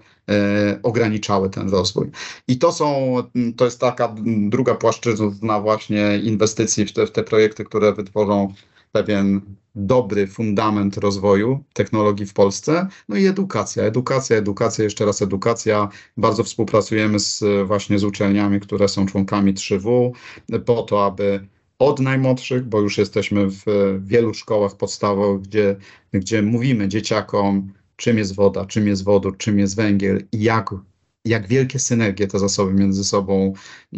ograniczały 0.84 1.50
ten 1.50 1.70
rozwój. 1.70 2.12
I 2.48 2.58
to 2.58 2.72
są, 2.72 3.16
mm, 3.36 3.54
to 3.54 3.66
jest 3.66 3.80
taka 3.80 4.16
druga 4.50 4.76
płaszczyzna 4.76 5.60
właśnie 5.60 6.20
inwestycji 6.24 6.86
w 6.86 6.94
te, 6.94 7.08
w 7.08 7.12
te 7.12 7.24
projekty, 7.24 7.64
które 7.64 7.94
wytworzą 7.94 8.54
pewien 8.92 9.42
dobry 9.76 10.28
fundament 10.28 10.98
rozwoju 10.98 11.64
technologii 11.74 12.26
w 12.26 12.34
Polsce. 12.34 12.88
No 13.10 13.16
i 13.18 13.26
edukacja, 13.26 13.84
edukacja, 13.84 14.38
edukacja, 14.38 14.84
jeszcze 14.84 15.06
raz 15.06 15.22
edukacja. 15.22 15.90
Bardzo 16.18 16.44
współpracujemy 16.44 17.20
z, 17.20 17.44
właśnie 17.68 18.00
z 18.00 18.04
uczelniami, 18.04 18.60
które 18.60 18.88
są 18.88 19.06
członkami 19.06 19.54
3W, 19.54 20.12
po 20.66 20.84
to, 20.84 21.06
aby 21.06 21.48
od 21.80 22.00
najmłodszych, 22.00 22.66
bo 22.66 22.82
już 22.82 22.98
jesteśmy 22.98 23.48
w 23.50 23.64
wielu 24.00 24.34
szkołach 24.34 24.76
podstawowych, 24.78 25.42
gdzie, 25.42 25.76
gdzie 26.14 26.42
mówimy 26.42 26.88
dzieciakom, 26.88 27.74
czym 27.96 28.18
jest 28.18 28.36
woda, 28.36 28.66
czym 28.66 28.88
jest 28.88 29.04
wodór, 29.04 29.38
czym 29.38 29.60
jest 29.60 29.76
węgiel 29.76 30.24
i 30.32 30.44
jak 30.44 30.70
jak 31.30 31.48
wielkie 31.48 31.80
synergie 31.80 32.28
te 32.28 32.40
zasoby 32.40 32.74
między 32.74 33.04
sobą 33.04 33.54
y, 33.94 33.98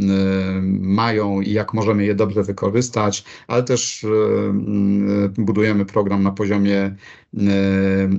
mają 0.81 1.41
i 1.41 1.51
jak 1.51 1.73
możemy 1.73 2.05
je 2.05 2.15
dobrze 2.15 2.43
wykorzystać, 2.43 3.23
ale 3.47 3.63
też 3.63 4.03
y, 4.03 4.07
y, 4.07 5.41
budujemy 5.41 5.85
program 5.85 6.23
na 6.23 6.31
poziomie 6.31 6.95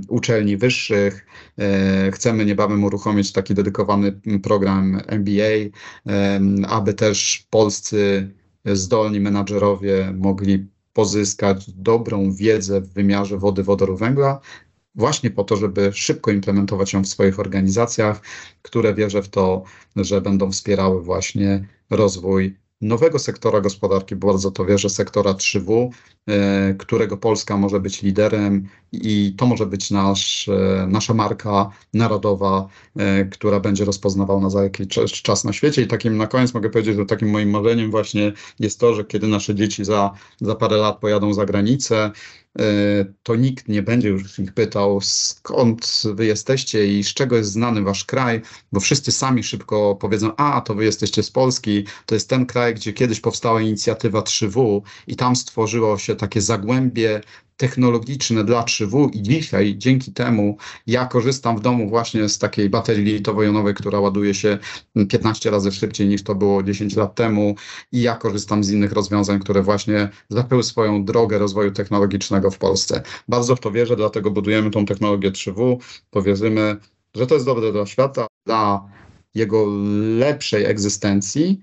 uczelni 0.08 0.56
wyższych. 0.56 1.26
Chcemy 2.12 2.44
niebawem 2.44 2.84
uruchomić 2.84 3.32
taki 3.32 3.54
dedykowany 3.54 4.20
program 4.42 5.00
MBA, 5.06 5.78
aby 6.68 6.94
też 6.94 7.46
polscy 7.50 8.30
zdolni 8.64 9.20
menadżerowie 9.20 10.14
mogli 10.18 10.66
pozyskać 10.92 11.70
dobrą 11.70 12.32
wiedzę 12.32 12.80
w 12.80 12.92
wymiarze 12.92 13.38
wody, 13.38 13.62
wodoru, 13.62 13.96
węgla, 13.96 14.40
właśnie 14.94 15.30
po 15.30 15.44
to, 15.44 15.56
żeby 15.56 15.92
szybko 15.94 16.30
implementować 16.30 16.92
ją 16.92 17.02
w 17.02 17.08
swoich 17.08 17.40
organizacjach, 17.40 18.20
które 18.62 18.94
wierzę 18.94 19.22
w 19.22 19.28
to, 19.28 19.62
że 19.96 20.20
będą 20.20 20.52
wspierały 20.52 21.02
właśnie 21.02 21.66
rozwój 21.90 22.62
nowego 22.82 23.18
sektora 23.18 23.60
gospodarki, 23.60 24.16
bardzo 24.16 24.50
to 24.50 24.64
wierzę, 24.64 24.90
sektora 24.90 25.32
3W, 25.32 25.90
e, 26.26 26.74
którego 26.74 27.16
Polska 27.16 27.56
może 27.56 27.80
być 27.80 28.02
liderem 28.02 28.68
i 28.92 29.34
to 29.38 29.46
może 29.46 29.66
być 29.66 29.90
nasz, 29.90 30.48
e, 30.48 30.86
nasza 30.88 31.14
marka 31.14 31.70
narodowa, 31.94 32.68
e, 32.96 33.24
która 33.24 33.60
będzie 33.60 33.84
rozpoznawalna 33.84 34.50
za 34.50 34.62
jakiś 34.62 34.88
czas 35.22 35.44
na 35.44 35.52
świecie. 35.52 35.82
I 35.82 35.86
takim 35.86 36.16
na 36.16 36.26
koniec 36.26 36.54
mogę 36.54 36.70
powiedzieć, 36.70 36.96
że 36.96 37.06
takim 37.06 37.30
moim 37.30 37.50
marzeniem 37.50 37.90
właśnie 37.90 38.32
jest 38.60 38.80
to, 38.80 38.94
że 38.94 39.04
kiedy 39.04 39.28
nasze 39.28 39.54
dzieci 39.54 39.84
za, 39.84 40.10
za 40.40 40.54
parę 40.54 40.76
lat 40.76 40.98
pojadą 40.98 41.34
za 41.34 41.46
granicę, 41.46 42.10
to 43.22 43.36
nikt 43.36 43.68
nie 43.68 43.82
będzie 43.82 44.08
już 44.08 44.38
ich 44.38 44.54
pytał, 44.54 45.00
skąd 45.00 46.02
wy 46.14 46.26
jesteście 46.26 46.86
i 46.86 47.04
z 47.04 47.14
czego 47.14 47.36
jest 47.36 47.50
znany 47.50 47.82
wasz 47.82 48.04
kraj, 48.04 48.40
bo 48.72 48.80
wszyscy 48.80 49.12
sami 49.12 49.44
szybko 49.44 49.96
powiedzą, 49.96 50.36
a 50.36 50.60
to 50.60 50.74
wy 50.74 50.84
jesteście 50.84 51.22
z 51.22 51.30
Polski, 51.30 51.86
to 52.06 52.14
jest 52.14 52.28
ten 52.28 52.46
kraj, 52.46 52.74
gdzie 52.74 52.92
kiedyś 52.92 53.20
powstała 53.20 53.60
inicjatywa 53.60 54.20
3W 54.20 54.80
i 55.06 55.16
tam 55.16 55.36
stworzyło 55.36 55.98
się 55.98 56.16
takie 56.16 56.40
zagłębie 56.40 57.20
technologiczne 57.62 58.44
dla 58.44 58.62
3W 58.62 59.08
i 59.12 59.22
dzisiaj 59.22 59.74
dzięki 59.78 60.12
temu 60.12 60.56
ja 60.86 61.06
korzystam 61.06 61.56
w 61.56 61.60
domu 61.60 61.88
właśnie 61.88 62.28
z 62.28 62.38
takiej 62.38 62.70
baterii 62.70 63.04
litowo-jonowej, 63.04 63.74
która 63.74 64.00
ładuje 64.00 64.34
się 64.34 64.58
15 65.08 65.50
razy 65.50 65.72
szybciej 65.72 66.08
niż 66.08 66.22
to 66.22 66.34
było 66.34 66.62
10 66.62 66.96
lat 66.96 67.14
temu 67.14 67.54
i 67.92 68.02
ja 68.02 68.16
korzystam 68.16 68.64
z 68.64 68.70
innych 68.70 68.92
rozwiązań, 68.92 69.40
które 69.40 69.62
właśnie 69.62 70.08
zaczęły 70.28 70.62
swoją 70.62 71.04
drogę 71.04 71.38
rozwoju 71.38 71.70
technologicznego 71.70 72.50
w 72.50 72.58
Polsce. 72.58 73.02
Bardzo 73.28 73.56
w 73.56 73.60
to 73.60 73.70
wierzę, 73.70 73.96
dlatego 73.96 74.30
budujemy 74.30 74.70
tą 74.70 74.86
technologię 74.86 75.30
3W, 75.30 75.76
powierzymy, 76.10 76.76
że 77.14 77.26
to 77.26 77.34
jest 77.34 77.46
dobre 77.46 77.72
dla 77.72 77.86
świata, 77.86 78.26
dla 78.46 78.88
jego 79.34 79.66
lepszej 80.18 80.64
egzystencji, 80.64 81.60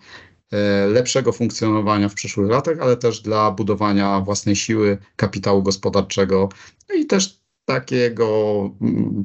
lepszego 0.88 1.32
funkcjonowania 1.32 2.10
w 2.10 2.14
przyszłych 2.14 2.50
latach, 2.50 2.80
ale 2.82 2.98
też 2.98 3.22
dla 3.22 3.52
budowania 3.52 4.22
własnej 4.22 4.56
siły, 4.56 4.98
kapitału 5.16 5.64
gospodarczego 5.64 6.50
no 6.90 6.96
i 6.96 7.06
też 7.06 7.40
takiego, 7.66 8.70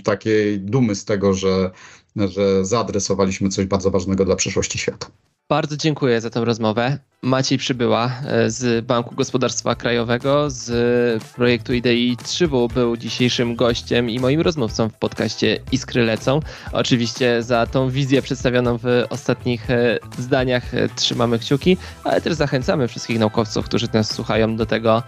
takiej 0.04 0.60
dumy 0.60 0.94
z 0.94 1.04
tego, 1.04 1.34
że, 1.34 1.70
że 2.16 2.64
zaadresowaliśmy 2.64 3.48
coś 3.48 3.66
bardzo 3.66 3.90
ważnego 3.90 4.24
dla 4.24 4.36
przyszłości 4.36 4.78
świata. 4.78 5.06
Bardzo 5.48 5.76
dziękuję 5.76 6.20
za 6.20 6.30
tę 6.30 6.44
rozmowę. 6.44 6.98
Maciej 7.22 7.58
Przybyła 7.58 8.10
e, 8.26 8.50
z 8.50 8.86
Banku 8.86 9.14
Gospodarstwa 9.14 9.74
Krajowego, 9.74 10.50
z 10.50 11.24
projektu 11.24 11.74
IDEI 11.74 12.16
3W 12.16 12.72
był 12.72 12.96
dzisiejszym 12.96 13.56
gościem 13.56 14.10
i 14.10 14.20
moim 14.20 14.40
rozmówcą 14.40 14.88
w 14.88 14.94
podcaście 14.94 15.60
Iskry 15.72 16.04
Lecą. 16.04 16.40
Oczywiście 16.72 17.42
za 17.42 17.66
tą 17.66 17.90
wizję 17.90 18.22
przedstawioną 18.22 18.78
w 18.78 19.04
ostatnich 19.10 19.70
e, 19.70 19.98
zdaniach 20.18 20.74
e, 20.74 20.88
trzymamy 20.88 21.38
kciuki, 21.38 21.76
ale 22.04 22.20
też 22.20 22.34
zachęcamy 22.34 22.88
wszystkich 22.88 23.18
naukowców, 23.18 23.64
którzy 23.64 23.88
nas 23.92 24.14
słuchają 24.14 24.56
do 24.56 24.66
tego, 24.66 25.02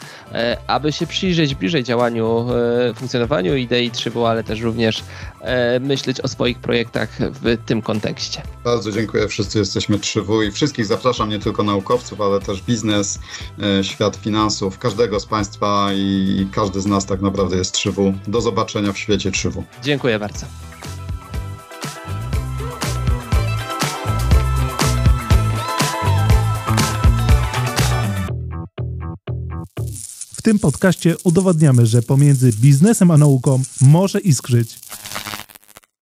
aby 0.66 0.92
się 0.92 1.06
przyjrzeć 1.06 1.54
bliżej 1.54 1.84
działaniu, 1.84 2.46
funkcjonowaniu 2.94 3.56
IDEI 3.56 3.90
3W, 3.90 4.28
ale 4.28 4.44
też 4.44 4.60
również 4.60 5.02
myśleć 5.80 6.20
o 6.20 6.28
swoich 6.28 6.58
projektach 6.58 7.18
w 7.20 7.56
tym 7.66 7.82
kontekście. 7.82 8.42
Bardzo 8.64 8.92
dziękuję. 8.92 9.28
Wszyscy 9.28 9.58
jesteśmy 9.58 9.98
3W 9.98 10.44
i 10.44 10.50
wszystkich 10.50 10.86
zapraszam, 10.86 11.28
nie 11.28 11.38
tylko 11.38 11.62
naukowców, 11.62 11.86
naukowców, 11.86 12.20
ale 12.20 12.40
też 12.40 12.62
biznes, 12.62 13.18
e, 13.62 13.84
świat 13.84 14.16
finansów, 14.16 14.78
każdego 14.78 15.20
z 15.20 15.26
Państwa 15.26 15.88
i 15.92 16.48
każdy 16.52 16.80
z 16.80 16.86
nas 16.86 17.06
tak 17.06 17.20
naprawdę 17.20 17.56
jest 17.56 17.74
3W. 17.74 18.12
Do 18.28 18.40
zobaczenia 18.40 18.92
w 18.92 18.98
świecie 18.98 19.30
3W. 19.30 19.62
Dziękuję 19.82 20.18
bardzo. 20.18 20.46
Tym 30.46 30.58
podcaście 30.58 31.14
udowadniamy, 31.24 31.86
że 31.86 32.02
pomiędzy 32.02 32.52
biznesem 32.52 33.10
a 33.10 33.16
nauką 33.16 33.62
może 33.80 34.20
iskrzyć. 34.20 34.78